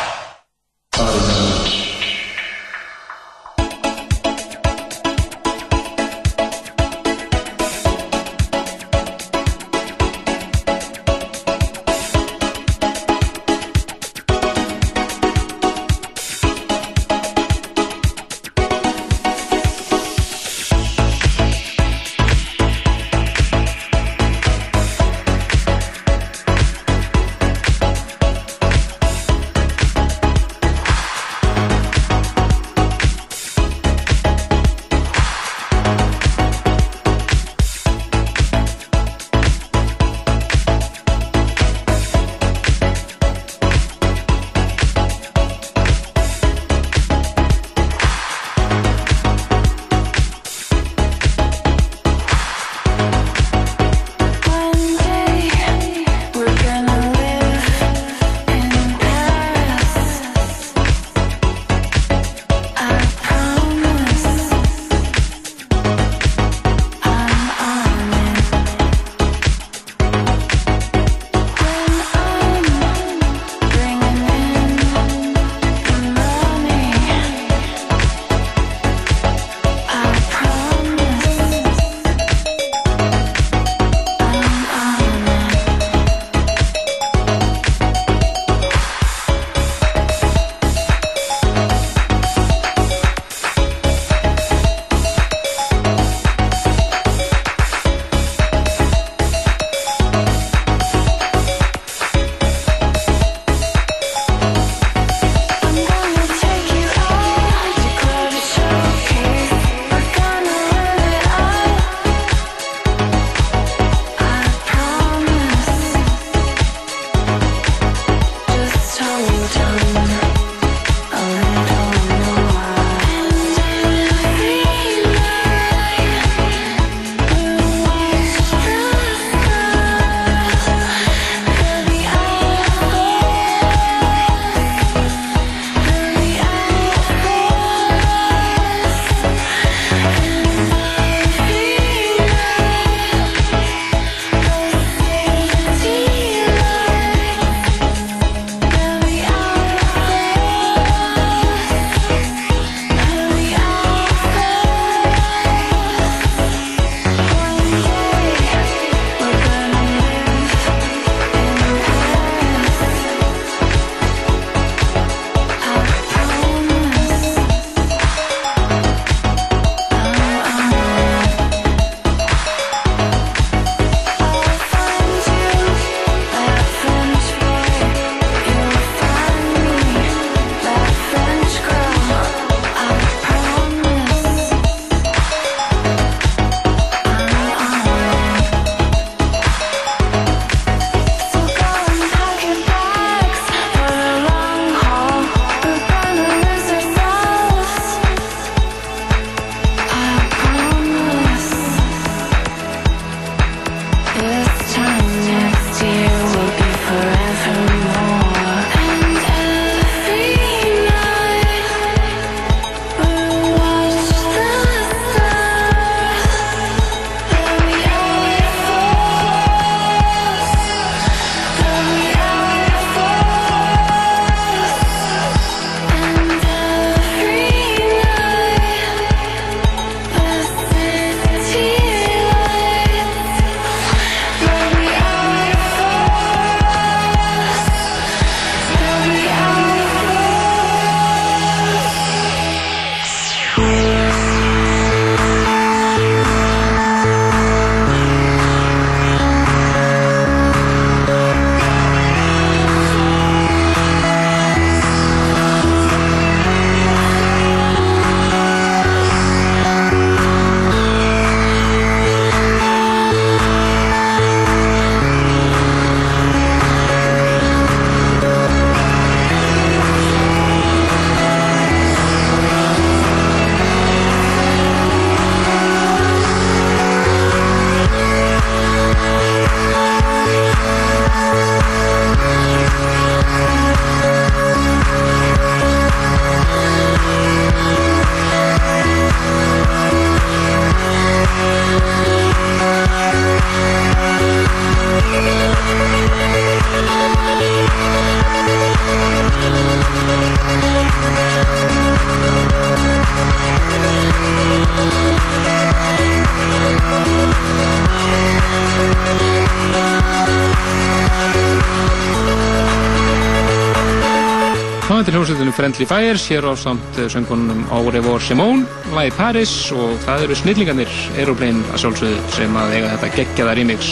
Hljómsveitunum 315.36 315.52
Friendly 315.52 315.84
Fires 315.84 316.28
hér 316.30 316.44
á 316.48 316.56
samt 316.56 316.98
eh, 316.98 317.08
söngunum 317.12 317.66
Aurevor 317.70 318.20
Simone, 318.20 318.64
Lai 318.94 319.10
Paris 319.12 319.70
og 319.74 319.98
það 320.06 320.22
eru 320.24 320.36
snillingarnir 320.38 320.92
Aeroplane 321.18 321.60
að 321.74 321.82
sjálfsögðu 321.82 322.20
sem 322.32 322.56
að 322.56 322.72
eiga 322.76 322.92
þetta 322.94 323.10
geggjaða 323.18 323.56
remix. 323.58 323.90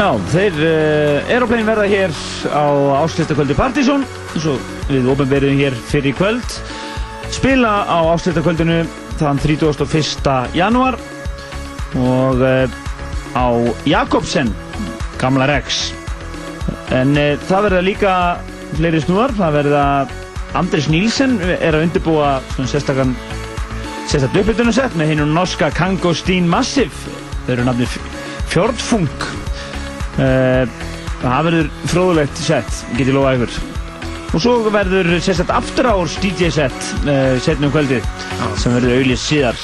Já, 0.00 0.08
þeir 0.32 0.58
uh, 0.58 1.30
Aeroplane 1.30 1.68
verða 1.68 1.86
hér 1.92 2.16
á 2.50 2.66
áslutakvöldi 3.04 3.54
Partizón 3.54 4.02
eins 4.34 4.48
og 4.50 4.72
við 4.90 5.06
ofinverðum 5.12 5.60
hér 5.60 5.76
fyrir 5.92 6.16
kvöld 6.18 6.58
spila 7.30 7.74
á 7.86 7.98
áslutakvöldinu 8.10 8.82
þann 9.20 9.42
31. 9.44 10.34
januar 10.58 10.98
og 12.00 12.42
uh, 12.42 12.66
á 13.38 13.46
Jakobsen 13.86 14.50
gamla 15.22 15.46
Rex 15.52 15.92
en 16.90 17.14
uh, 17.14 17.36
það 17.46 17.68
verða 17.68 17.86
líka 17.86 18.16
fleiri 18.74 19.04
snúar, 19.04 19.34
það 19.38 19.56
verða 19.60 19.84
Andris 20.58 20.88
Nílsen 20.90 21.38
er 21.46 21.76
að 21.76 21.84
undirbúa 21.86 22.38
sérstakann 22.58 23.12
sérstakt 24.10 24.38
uppbytunarsett 24.40 24.96
með 24.98 25.12
hinn 25.12 25.34
norska 25.34 25.68
Kango 25.74 26.10
Steen 26.16 26.48
Massive. 26.50 26.90
Þau 27.46 27.52
eru 27.54 27.66
nafnir 27.68 27.98
Fjordfunk. 28.50 29.26
Uh, 30.18 30.64
það 31.20 31.46
verður 31.46 31.68
fróðulegt 31.92 32.40
sett, 32.42 32.80
get 32.96 33.06
ég 33.06 33.14
lofa 33.14 33.36
ykkur. 33.38 33.60
Og 34.30 34.42
svo 34.42 34.56
verður 34.70 35.12
sérstakt 35.22 35.52
After 35.54 35.86
Hours 35.90 36.16
DJ 36.22 36.50
set 36.54 36.90
uh, 37.04 37.36
setnum 37.42 37.70
kvöldið 37.74 38.06
sem 38.58 38.74
verður 38.74 38.98
auðlýst 38.98 39.30
síðar. 39.30 39.62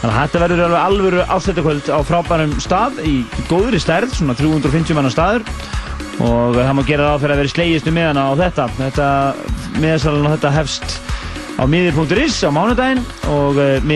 Þannig 0.00 0.12
að 0.12 0.18
þetta 0.22 0.40
verður 0.42 0.64
alveg 0.64 0.86
alvöru 0.86 1.22
ásættakvöld 1.32 1.88
á 1.92 1.98
frábærum 2.06 2.56
stað 2.62 3.00
í 3.08 3.14
góðri 3.50 3.80
stærð, 3.80 4.12
svona 4.16 4.36
350 4.38 4.96
manna 4.96 5.12
staður. 5.12 5.44
Og 6.24 6.56
það 6.56 6.74
má 6.78 6.82
gera 6.88 7.10
það 7.10 7.22
fyrir 7.22 7.34
að 7.34 7.40
vera 7.42 7.52
slegist 7.52 7.88
um 7.90 7.96
miðana 7.96 8.26
á 8.28 8.32
þetta. 8.40 8.66
Þetta 8.78 9.08
miðasalan 9.82 10.28
á 10.28 10.34
þetta 10.34 10.52
hefst 10.56 10.96
á 11.56 11.64
miðir.is 11.68 12.38
á 12.44 12.50
mánudaginn 12.52 13.02
og 13.32 13.60
uh, 13.60 13.94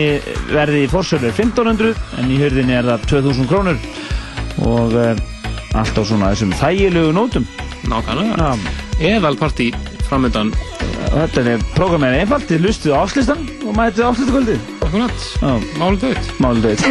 verði 0.51 0.85
í 0.85 0.91
fórsölur 0.91 1.31
1500 1.33 1.93
en 2.21 2.31
í 2.33 2.39
hörðinni 2.41 2.77
er 2.79 2.89
það 2.89 3.07
2000 3.15 3.51
krónur. 3.51 3.81
Og 4.67 4.97
uh, 4.97 5.13
allt 5.77 5.97
á 5.97 6.03
svona 6.03 6.33
þessum 6.33 6.55
þægilegu 6.59 7.13
nótum. 7.15 7.47
Nákvæmlega. 7.89 8.53
Eðalparti 9.01 9.71
framöndan 10.11 10.51
Þetta 11.11 11.43
er 11.55 11.63
prógramið 11.75 12.17
einfalt, 12.21 12.45
þið 12.47 12.65
lustuðu 12.65 12.93
afslistan 12.95 13.41
og 13.65 13.75
mætið 13.75 14.05
afslistakvöldið 14.07 14.59
Akkurat, 14.85 15.19
málu 15.79 15.97
döitt 15.99 16.25
Málu 16.39 16.59
döitt 16.63 16.83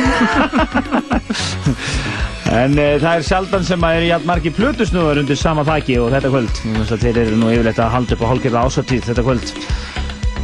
En 2.51 2.75
e, 2.75 2.87
það 2.99 3.13
er 3.13 3.25
sjaldan 3.29 3.67
sem 3.67 3.85
að 3.87 3.97
er 4.01 4.05
jægt 4.09 4.27
margi 4.27 4.51
plötusnúðar 4.57 5.21
undir 5.23 5.39
sama 5.39 5.63
þaki 5.67 6.01
og 6.03 6.09
þetta 6.17 6.31
kvöld. 6.33 6.63
Þeir 6.91 7.21
eru 7.23 7.37
nú 7.39 7.51
yfirleitt 7.53 7.79
að 7.79 7.93
halda 7.95 8.17
upp 8.17 8.25
á 8.27 8.31
hálfgerða 8.33 8.63
ásattíð 8.67 9.05
þetta 9.07 9.25
kvöld. 9.27 9.53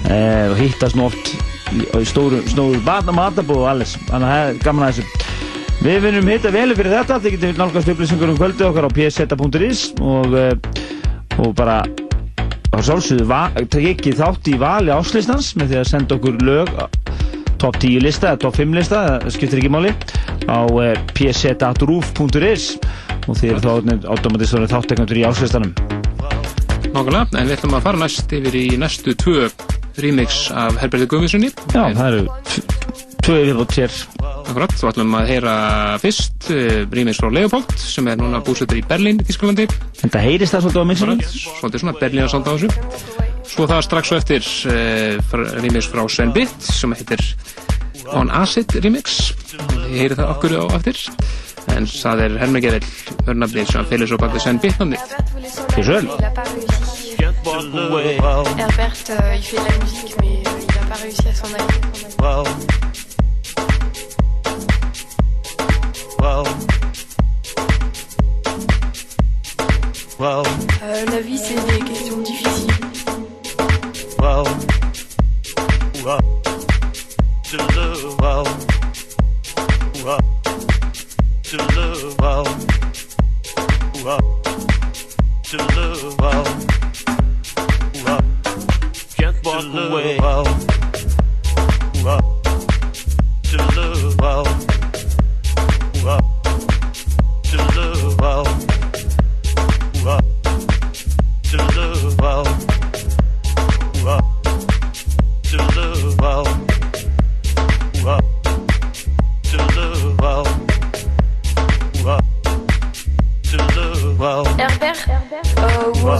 E, 0.07 0.19
og 0.53 0.55
hittast 0.61 0.99
nú 0.99 1.09
oft 1.09 1.33
í, 1.75 1.83
í 1.83 2.05
stóru, 2.07 2.39
stóru 2.47 2.79
matabúð 2.87 3.65
og 3.65 3.71
alles. 3.73 3.97
Þannig 4.07 4.29
að 4.29 4.35
það 4.37 4.51
er 4.53 4.61
gaman 4.63 4.87
að 4.87 5.01
þessu. 5.01 5.33
Við 5.83 5.99
finnum 6.07 6.31
hitta 6.31 6.53
velu 6.55 6.77
fyrir 6.79 6.95
þetta, 6.95 7.19
þið 7.25 7.35
getur 7.35 7.59
nálgast 7.61 7.91
upplýsingur 7.93 8.33
um 8.33 8.39
kvöldu 8.39 8.69
okkar 8.71 8.87
á 8.87 8.91
pseta.is 8.97 9.83
og, 10.01 10.37
eh, 10.39 10.55
og 11.43 11.53
bara 11.59 11.81
á 12.71 12.79
sjálfsögðu 12.87 13.67
tekið 13.75 14.23
þátt 14.23 14.53
í 14.53 14.57
vali 14.63 14.95
áslistans 14.95 15.53
með 15.59 15.75
því 15.75 15.83
að 15.83 15.91
senda 15.91 16.17
okkur 16.17 16.39
lög 16.47 16.73
top 17.61 17.79
10 17.83 18.03
lista 18.05 18.33
eða 18.33 18.41
top 18.47 18.57
5 18.57 18.75
lista, 18.77 19.03
það 19.21 19.37
skiptir 19.37 19.63
ekki 19.63 19.73
máli 19.73 19.93
á 20.47 20.61
eh, 20.83 20.95
pseta.ruf.is 21.17 22.67
og 23.27 23.35
þið 23.35 23.51
eru 23.51 23.63
þá 23.63 23.71
automatist 24.15 24.59
þáttekandur 24.73 25.21
í 25.21 25.27
áslistanum 25.27 25.75
Nákvæmlega, 26.97 27.27
en 27.37 27.49
við 27.49 27.57
ætlum 27.59 27.75
að 27.77 27.89
fara 27.89 28.01
næst 28.01 28.33
yfir 28.33 28.55
í 28.57 28.67
næstu 28.81 29.13
tvö 29.19 29.51
remix 30.01 30.47
af 30.55 30.79
Herberti 30.81 31.09
Guðmundssoni 31.11 31.51
Já, 31.75 31.83
það 31.97 32.07
eru 32.07 32.23
tvö 33.27 33.37
yfirbútt 33.43 33.75
hér. 33.75 33.95
Akkurat, 34.47 34.73
þá 34.79 34.87
ætlum 34.93 35.17
að 35.19 35.31
heyra 35.33 35.55
fyrst 36.01 36.49
uh, 36.55 36.85
remix 36.95 37.21
frá 37.21 37.29
Leopold 37.35 37.75
sem 37.83 38.09
er 38.09 38.21
núna 38.21 38.41
búsettur 38.47 38.79
í 38.79 38.85
Berlín 38.87 39.19
í 39.21 39.27
Þísklandi 39.29 39.67
Þetta 39.99 40.23
heyrist 40.23 40.55
það 40.55 40.67
svolítið 40.67 40.87
á 40.87 40.91
mixunum 40.93 41.23
Svolítið 41.27 41.83
svona 41.83 41.97
Berlín 41.99 42.25
að 42.25 42.33
svolítið 42.33 42.53
á 42.53 42.57
þessu. 42.57 43.25
Svo 43.47 43.67
það 43.71 43.85
strax 43.87 44.11
svo 44.13 44.21
eftir 44.21 44.49
uh, 44.71 45.37
remix 45.59 45.91
frá 45.91 46.07
Sven 46.07 46.35
Bitt 46.37 46.71
sem 46.71 46.95
heitir 46.97 47.27
On 48.13 48.31
Acid 48.31 48.71
Remix. 48.85 49.35
Ég 49.91 49.99
heyri 50.03 50.15
það 50.19 50.33
okkur 50.37 50.57
á 50.59 50.63
aftur 50.79 50.99
en 51.75 51.87
það 51.91 52.23
er 52.27 52.37
Hermi 52.41 52.61
Gerell 52.63 52.89
hörnafnið 53.27 53.71
sem 53.73 53.87
fylgur 53.91 54.11
svo 54.11 54.19
bak 54.23 54.35
við 54.35 54.45
Sven 54.45 54.61
Bitt 54.63 54.79
nafnið 54.81 55.03
Til 55.75 55.85
söl 55.87 56.07
Herbert, 58.57 59.11
euh, 59.11 59.37
il 59.37 59.43
fait 59.43 59.57
de 59.57 59.63
la 59.63 59.79
musique, 59.85 60.15
mais 60.21 60.43
il 60.43 60.67
n'a 60.67 60.87
pas 60.89 61.01
réussi 61.01 61.29
à 61.29 61.35
s'en 61.35 61.47
aller. 61.55 61.77
Euh, 70.19 71.05
la 71.11 71.21
vie, 71.21 71.39
c'est 71.39 71.55
des 71.55 71.85
questions 71.85 72.19
difficiles. 72.19 72.73
to 77.47 77.59
love 77.59 78.19
wow 78.21 78.43
to 81.45 81.57
love 81.77 82.19
wow 82.19 82.43
wow 84.05 84.19
to 85.45 85.57
love 85.77 86.19
wow 86.19 86.45
wow 88.05 88.21
can't 89.17 89.45
walk 89.45 89.65
away. 89.65 90.19
wow 90.19 90.43
wow 92.03 92.41
to 93.45 93.57
love 93.77 94.19
wow 94.19 94.66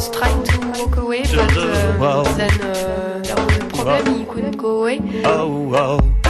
was 0.07 0.17
trying 0.17 0.43
to 0.45 0.81
walk 0.81 0.97
away, 0.97 1.23
but 1.23 1.57
uh, 1.57 2.23
then 2.37 2.61
uh, 2.61 3.23
there 3.23 3.37
was 3.37 3.57
a 3.57 3.69
problem, 3.69 4.19
he 4.19 4.25
couldn't 4.25 4.57
go 4.57 4.83
away. 4.83 5.01
Oh, 5.25 5.75
oh. 5.75 6.26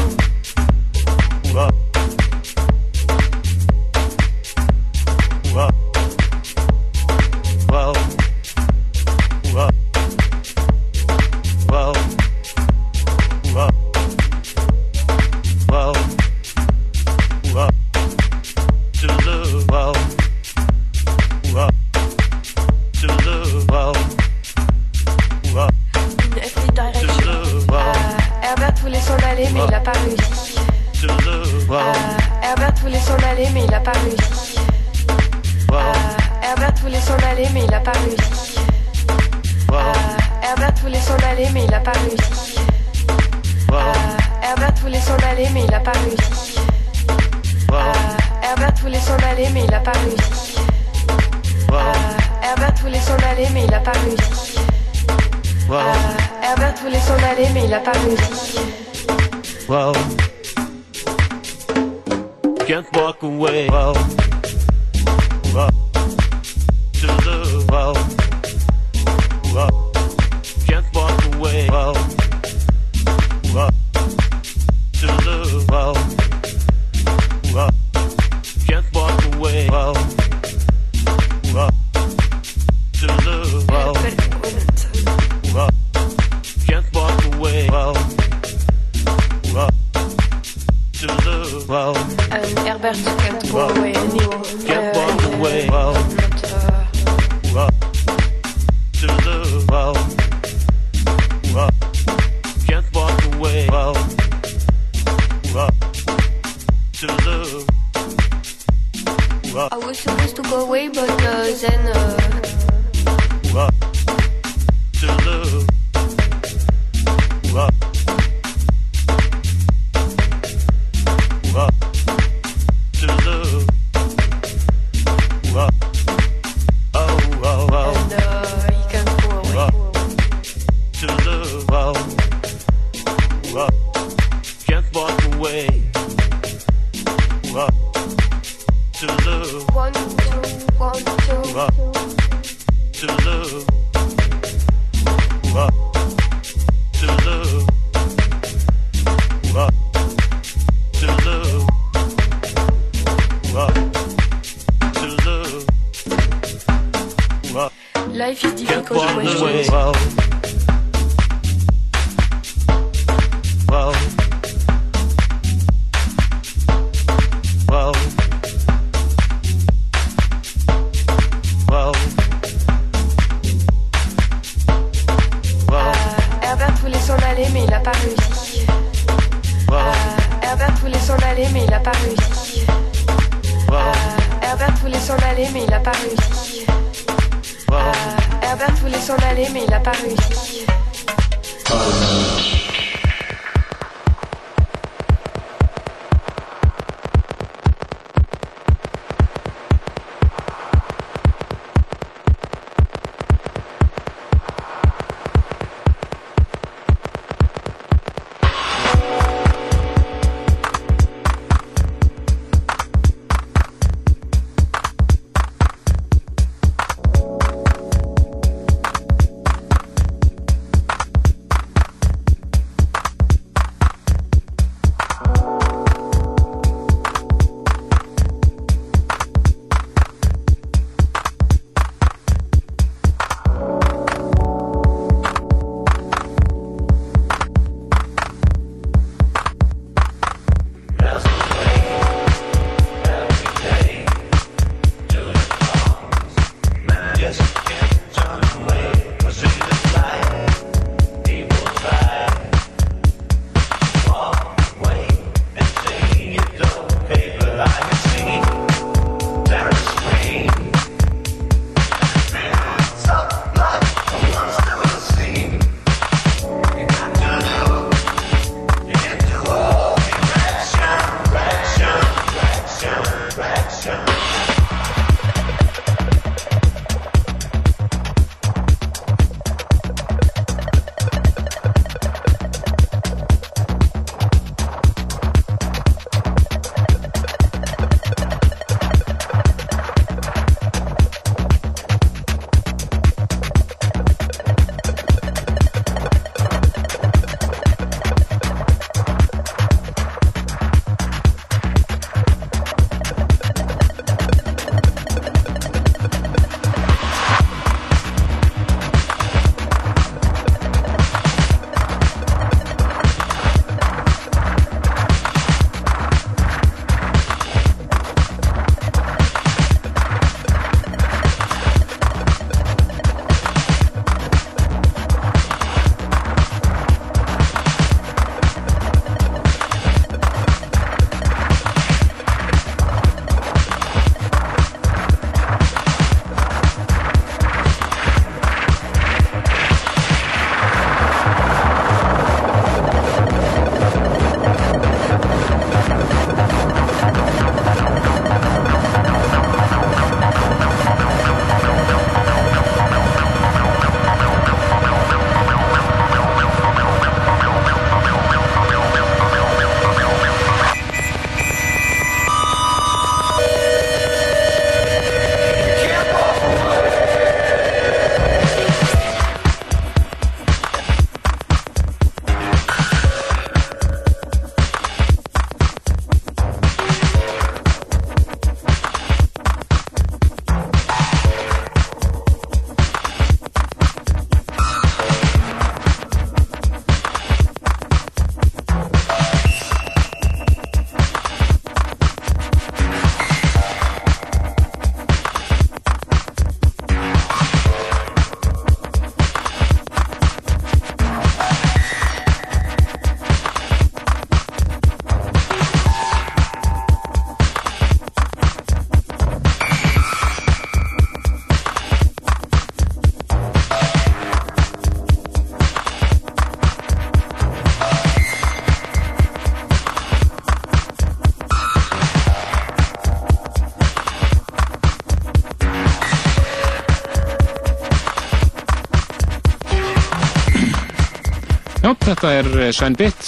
Þetta 432.17 432.33
er 432.33 432.47
eh, 432.65 432.73
Sven 432.73 432.95
Bitt 432.97 433.25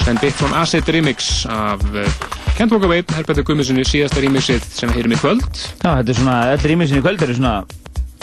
Sven 0.00 0.18
Bitt 0.18 0.34
from 0.34 0.54
Acid 0.58 0.88
Remix 0.90 1.44
af 1.46 1.82
eh, 1.94 2.08
Can't 2.56 2.72
Walk 2.74 2.84
Away, 2.88 3.04
Herbertur 3.14 3.44
Gummiðssoni 3.46 3.84
síðasta 3.86 4.22
remixið 4.24 4.66
sem 4.66 4.90
við 4.90 4.98
heyrum 4.98 5.14
í 5.14 5.20
kvöld 5.20 5.46
Já, 5.46 5.92
þetta 6.00 6.10
er 6.10 6.18
svona, 6.18 6.36
öll 6.56 6.66
rýmiðsinn 6.72 6.98
í 6.98 7.04
kvöld 7.04 7.22
eru 7.22 7.36
svona, 7.38 7.54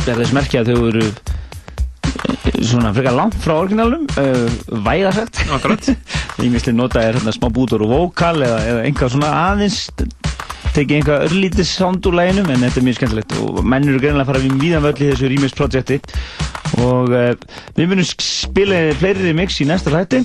það 0.01 0.11
er 0.11 0.19
þess 0.21 0.35
merkja 0.35 0.63
að 0.63 0.71
þau 0.73 0.89
eru 0.89 1.05
eh, 1.07 2.59
svona 2.67 2.91
frekar 2.97 3.15
langt 3.15 3.39
frá 3.43 3.53
orginalum, 3.55 4.05
uh, 4.19 4.47
væðarsagt. 4.83 5.39
Akkurat. 5.53 5.89
Ímislega 6.45 6.75
nota 6.75 7.03
er 7.03 7.17
hérna 7.19 7.33
smá 7.35 7.47
bútur 7.53 7.83
og 7.85 7.91
vókal 7.91 8.41
eða, 8.41 8.57
eða 8.71 8.85
einhvað 8.87 9.13
svona 9.13 9.29
aðeins, 9.45 9.81
tekið 10.73 10.99
einhvað 10.99 11.25
örlítið 11.27 11.69
sound 11.69 12.07
úr 12.09 12.17
læginum 12.19 12.51
en 12.53 12.65
þetta 12.65 12.81
er 12.81 12.87
mjög 12.87 12.99
skemmtilegt 12.99 13.37
og 13.41 13.61
menn 13.63 13.87
eru 13.87 14.01
greinilega 14.01 14.25
að 14.25 14.31
fara 14.31 14.43
við 14.43 14.59
víðan 14.61 14.85
völl 14.85 14.95
í 14.97 15.09
þessu 15.11 15.31
remix-projekti 15.31 15.99
og 16.83 17.13
uh, 17.15 17.31
við 17.77 17.91
munum 17.93 18.07
spila 18.57 18.77
fleiri 18.97 19.27
remix 19.27 19.59
í 19.61 19.67
næsta 19.69 19.91
hlætti 19.93 20.23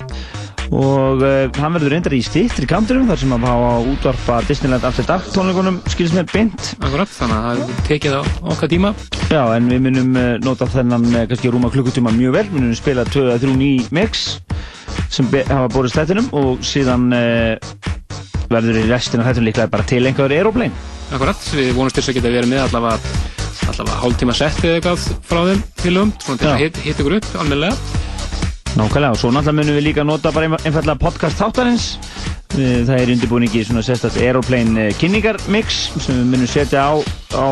og 0.73 1.21
uh, 1.21 1.51
hann 1.61 1.75
verður 1.75 1.93
reyndar 1.93 2.15
í 2.17 2.23
stittri 2.25 2.65
kanturum 2.65 3.11
þar 3.11 3.19
sem 3.21 3.35
að 3.37 3.43
hafa 3.45 3.73
útvarpa 3.91 4.39
Disneyland 4.49 4.87
After 4.89 5.05
Dark 5.05 5.27
tónleikunum 5.35 5.83
skilst 5.93 6.17
mér 6.17 6.25
beint. 6.31 6.71
Akkurat, 6.81 7.11
þannig 7.13 7.37
að 7.37 7.61
það 7.61 7.83
tekið 7.91 8.15
á 8.17 8.23
okkar 8.55 8.71
tíma. 8.73 8.95
Já, 9.29 9.43
en 9.53 9.69
við 9.69 9.83
munum 9.85 10.17
uh, 10.17 10.31
nota 10.47 10.65
þennan 10.73 11.05
uh, 11.11 11.27
kannski 11.29 11.53
rúma 11.53 11.69
klukkutíma 11.75 12.15
mjög 12.17 12.39
vel, 12.39 12.47
munum 12.55 12.73
spila 12.79 13.05
2-3 13.11 13.53
ný 13.61 13.69
mix 13.93 14.39
sem 15.13 15.29
hafa 15.29 15.69
borið 15.75 15.93
slættinum 15.93 16.31
og 16.41 16.65
síðan 16.65 17.13
verður 18.49 18.79
í 18.81 18.87
restina 18.89 19.27
þetta 19.29 19.45
líklega 19.45 19.73
bara 19.75 19.85
til 19.93 20.01
einhverjur 20.09 20.39
aeroplane. 20.39 20.73
Akkurat, 21.13 21.51
við 21.53 21.75
vonumst 21.77 22.01
til 22.01 22.07
þess 22.07 22.15
að 22.15 22.23
geta 22.23 22.33
verið 22.39 22.55
með 22.55 22.65
allavega 22.71 22.97
allavega 23.69 24.01
hálftíma 24.07 24.37
setti 24.41 24.71
eða 24.71 24.81
eitthvað 24.81 25.05
frá 25.29 25.43
þeim 25.51 25.67
félögum, 25.85 26.15
svona 26.25 26.41
til 26.41 26.51
að 26.55 26.65
hit, 26.65 26.81
hitta 26.87 27.05
ykkur 27.05 27.19
upp 27.21 27.37
almennilega 27.37 28.02
Nákvæmlega, 28.73 29.11
og 29.13 29.19
svo 29.21 29.29
náttúrulega 29.35 29.59
munum 29.59 29.77
við 29.77 29.85
líka 29.85 30.05
nota 30.09 30.31
bara 30.33 30.47
einf- 30.49 30.63
einfallega 30.67 30.97
podcast 31.03 31.37
þáttarins. 31.41 31.87
Við- 32.57 32.87
Það 32.89 33.01
er 33.03 33.11
undirbúningi 33.15 33.65
svona 33.69 33.83
sérstætt 33.85 34.17
aeroplane 34.21 34.87
uh, 34.89 34.95
kynningarmix 35.01 35.83
sem 36.01 36.17
við 36.23 36.31
munum 36.33 36.49
setja 36.49 36.87
á, 36.89 36.93
á 37.37 37.47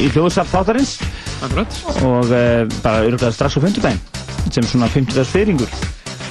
í 0.00 0.08
hljóðsafn 0.12 0.52
þáttarins. 0.52 0.96
Akkurat. 1.44 1.78
Og 2.04 2.28
uh, 2.28 2.66
bara 2.84 3.04
öruglega 3.08 3.32
strax 3.32 3.56
á 3.56 3.60
50 3.64 4.52
sem 4.52 4.68
svona 4.68 4.88
50 4.92 5.16
dags 5.16 5.32
fyrringur. 5.32 5.72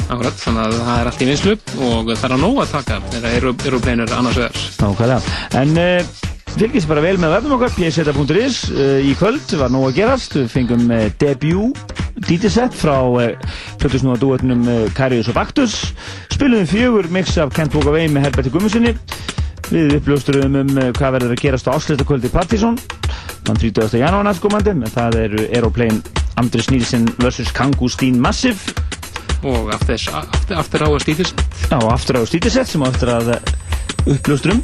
Akkurat, 0.05 0.37
þannig 0.37 0.61
að 0.61 0.77
það 0.85 0.99
er 1.01 1.09
allt 1.09 1.21
í 1.25 1.27
vinslu 1.31 1.55
og 1.81 2.11
það 2.13 2.25
er 2.29 2.33
að 2.37 2.43
nóg 2.45 2.59
að 2.61 2.73
taka 2.75 2.99
þegar 3.09 3.81
pleinur 3.81 4.13
annars 4.13 4.37
vegar 4.37 4.63
Nákvæmlega. 4.85 5.21
En 5.57 5.77
uh, 5.81 6.34
fylgist 6.55 6.87
bara 6.87 7.01
vel 7.03 7.17
með 7.19 7.33
vefnum 7.33 7.53
okkar, 7.57 7.71
pseta.is 7.75 8.57
uh, 8.71 8.99
í 9.03 9.11
kvöld, 9.19 9.43
var 9.59 9.71
nóg 9.73 9.89
að 9.89 9.97
gerast. 9.97 10.35
Við 10.37 10.45
fengum 10.53 10.85
uh, 10.87 11.07
debut 11.19 11.93
DJ-set 12.27 12.75
frá 12.79 12.95
plötusnúða 13.81 14.21
duetnum 14.21 14.61
uh, 14.63 14.77
Karius 14.95 15.27
og 15.31 15.35
Baktus. 15.35 15.75
Spilum 16.31 16.63
fjögur 16.69 17.09
mix 17.11 17.35
af 17.41 17.51
Kent 17.55 17.75
Walk 17.75 17.89
Away 17.91 18.07
með 18.11 18.29
Herberti 18.29 18.53
Gummusinni. 18.53 18.95
Við 19.67 19.97
uppljósturum 19.97 20.55
um 20.61 20.71
hvað 20.95 21.17
verður 21.17 21.35
að 21.35 21.41
gerast 21.43 21.67
á 21.67 21.75
áslutaskvöldi 21.75 22.31
Partizón. 22.31 22.79
Þann 23.45 23.61
30. 23.61 23.99
janúar 23.99 24.27
næstkomandi, 24.29 24.75
það 24.95 25.19
eru 25.25 25.47
Aeroplane 25.49 25.99
Andris 26.39 26.71
Nílsen 26.71 27.09
vs. 27.19 27.51
Kangustín 27.57 28.21
Massive. 28.23 28.75
og 29.45 29.73
aftur, 29.75 29.99
aftur, 30.17 30.55
aftur 30.57 30.85
á 30.85 30.89
að 30.89 31.01
stýtist 31.03 31.41
Já, 31.69 31.77
aftur 31.77 32.17
á 32.17 32.21
stítisett 32.25 32.71
sem 32.71 32.81
á 32.81 32.89
eftir 32.89 33.11
að 33.13 33.35
uppljóstrum 34.09 34.63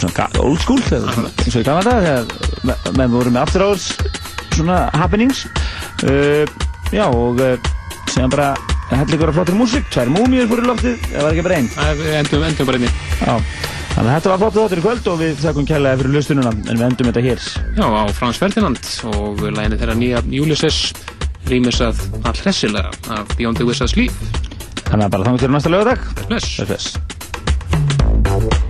svona 0.00 0.28
old 0.42 0.60
school 0.62 0.80
eða 0.90 1.14
svona, 1.14 1.30
eins 1.44 1.54
og 1.56 1.60
í 1.62 1.66
gamla 1.66 1.84
dag 1.86 2.04
þegar 2.04 2.64
me- 2.68 2.94
menn 2.98 3.12
voru 3.14 3.32
með 3.34 3.42
aftur 3.46 3.66
árs 3.68 3.86
svona 4.54 4.78
happenings. 4.94 5.44
Uh, 6.04 6.44
já 6.94 7.06
og 7.08 7.40
uh, 7.42 7.54
sem 8.12 8.30
bara 8.30 8.52
heldur 8.92 9.16
ykkur 9.16 9.30
að 9.32 9.38
flottir 9.38 9.56
músík 9.58 9.86
tvær 9.90 10.10
múmiur 10.12 10.46
fór 10.50 10.60
í 10.62 10.66
loftið, 10.68 10.98
það 11.10 11.24
var 11.24 11.32
ekki 11.34 11.44
bara 11.46 11.56
einn 11.58 11.70
endum, 12.20 12.44
endum 12.46 12.68
bara 12.68 12.78
einni. 12.78 12.90
Já, 13.18 13.32
þannig 13.94 14.10
að 14.10 14.14
þetta 14.14 14.32
var 14.34 14.42
flott 14.44 14.58
þáttur 14.58 14.82
í 14.82 14.84
kvöld 14.84 15.08
og 15.14 15.18
við 15.22 15.40
þakkum 15.42 15.68
kærlega 15.70 16.00
fyrir 16.02 16.14
lustununa 16.18 16.52
en 16.54 16.78
við 16.78 16.84
endum 16.90 17.10
þetta 17.10 17.24
hér. 17.24 17.46
Já, 17.80 17.86
á 17.90 18.02
Frans 18.18 18.38
Ferdinand 18.42 18.90
og 19.14 19.42
læginu 19.48 19.80
þeirra 19.80 19.96
nýja 19.98 20.22
Ulysses 20.44 20.78
rýmisað 21.50 22.04
all 22.24 22.36
hressilega 22.44 22.92
af 23.16 23.34
Beyond 23.38 23.58
the 23.60 23.66
Wizard's 23.68 23.96
Leaf 23.98 24.14
þannig 24.84 25.08
að 25.08 25.10
bara 25.16 25.26
þannig 25.28 25.42
til 25.44 25.50
næsta 25.56 25.72
lögadag 25.74 26.06
Bless. 26.28 26.54
Bless. 26.68 26.94
Come 28.24 28.63